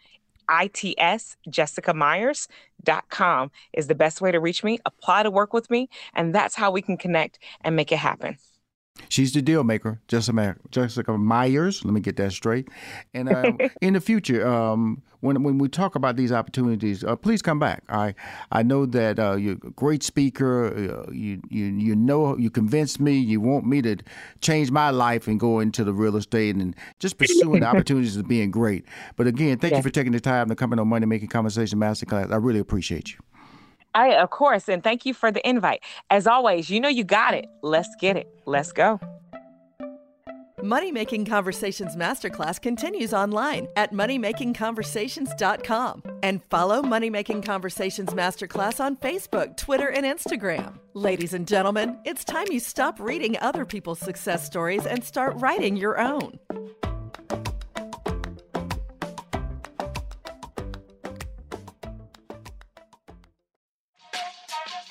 ITS 0.48 1.36
Jessica 1.50 1.92
Myers.com 1.92 3.50
is 3.72 3.86
the 3.88 3.94
best 3.94 4.20
way 4.20 4.30
to 4.30 4.40
reach 4.40 4.62
me. 4.62 4.78
Apply 4.84 5.24
to 5.24 5.30
work 5.30 5.52
with 5.52 5.68
me, 5.70 5.88
and 6.14 6.34
that's 6.34 6.54
how 6.54 6.70
we 6.70 6.82
can 6.82 6.96
connect 6.96 7.38
and 7.62 7.74
make 7.74 7.90
it 7.90 7.98
happen. 7.98 8.38
She's 9.08 9.32
the 9.32 9.42
deal 9.42 9.64
maker, 9.64 10.00
Jessica, 10.08 10.56
Jessica 10.70 11.16
Myers. 11.16 11.84
Let 11.84 11.94
me 11.94 12.00
get 12.00 12.16
that 12.16 12.32
straight. 12.32 12.68
And 13.14 13.28
uh, 13.28 13.52
in 13.80 13.94
the 13.94 14.00
future, 14.00 14.46
um, 14.46 15.02
when 15.20 15.42
when 15.42 15.58
we 15.58 15.68
talk 15.68 15.94
about 15.94 16.16
these 16.16 16.32
opportunities, 16.32 17.04
uh, 17.04 17.16
please 17.16 17.42
come 17.42 17.58
back. 17.58 17.82
I 17.88 18.14
I 18.52 18.62
know 18.62 18.86
that 18.86 19.18
uh, 19.18 19.36
you're 19.36 19.54
a 19.54 19.70
great 19.70 20.02
speaker. 20.02 20.66
Uh, 20.66 21.10
you 21.12 21.40
you 21.48 21.66
you 21.66 21.96
know 21.96 22.36
you 22.36 22.50
convinced 22.50 23.00
me. 23.00 23.16
You 23.16 23.40
want 23.40 23.66
me 23.66 23.82
to 23.82 23.96
change 24.40 24.70
my 24.70 24.90
life 24.90 25.26
and 25.26 25.38
go 25.38 25.60
into 25.60 25.84
the 25.84 25.92
real 25.92 26.16
estate 26.16 26.56
and 26.56 26.74
just 26.98 27.18
pursuing 27.18 27.60
the 27.60 27.66
opportunities 27.72 28.16
of 28.16 28.28
being 28.28 28.50
great. 28.50 28.84
But 29.16 29.26
again, 29.26 29.58
thank 29.58 29.72
yeah. 29.72 29.78
you 29.78 29.82
for 29.82 29.90
taking 29.90 30.12
the 30.12 30.20
time 30.20 30.48
to 30.48 30.54
come 30.54 30.72
in 30.72 30.78
on 30.78 30.88
Money 30.88 31.06
Making 31.06 31.28
Conversation 31.28 31.78
Masterclass. 31.78 32.32
I 32.32 32.36
really 32.36 32.60
appreciate 32.60 33.12
you. 33.12 33.18
I, 33.96 34.14
of 34.14 34.30
course, 34.30 34.68
and 34.68 34.84
thank 34.84 35.04
you 35.06 35.14
for 35.14 35.32
the 35.32 35.48
invite. 35.48 35.82
As 36.10 36.26
always, 36.26 36.68
you 36.68 36.80
know 36.80 36.88
you 36.88 37.02
got 37.02 37.32
it. 37.34 37.46
Let's 37.62 37.88
get 37.98 38.16
it. 38.16 38.28
Let's 38.44 38.70
go. 38.70 39.00
Money 40.62 40.92
Making 40.92 41.24
Conversations 41.24 41.96
Masterclass 41.96 42.60
continues 42.60 43.14
online 43.14 43.68
at 43.76 43.92
moneymakingconversations.com 43.92 46.02
and 46.22 46.42
follow 46.50 46.82
Money 46.82 47.08
Making 47.08 47.40
Conversations 47.40 48.10
Masterclass 48.10 48.78
on 48.80 48.96
Facebook, 48.96 49.56
Twitter, 49.56 49.88
and 49.88 50.04
Instagram. 50.04 50.74
Ladies 50.94 51.32
and 51.34 51.48
gentlemen, 51.48 51.98
it's 52.04 52.24
time 52.24 52.46
you 52.50 52.60
stop 52.60 53.00
reading 53.00 53.38
other 53.40 53.64
people's 53.64 54.00
success 54.00 54.44
stories 54.44 54.84
and 54.86 55.02
start 55.04 55.34
writing 55.36 55.76
your 55.76 56.00
own. 56.00 56.38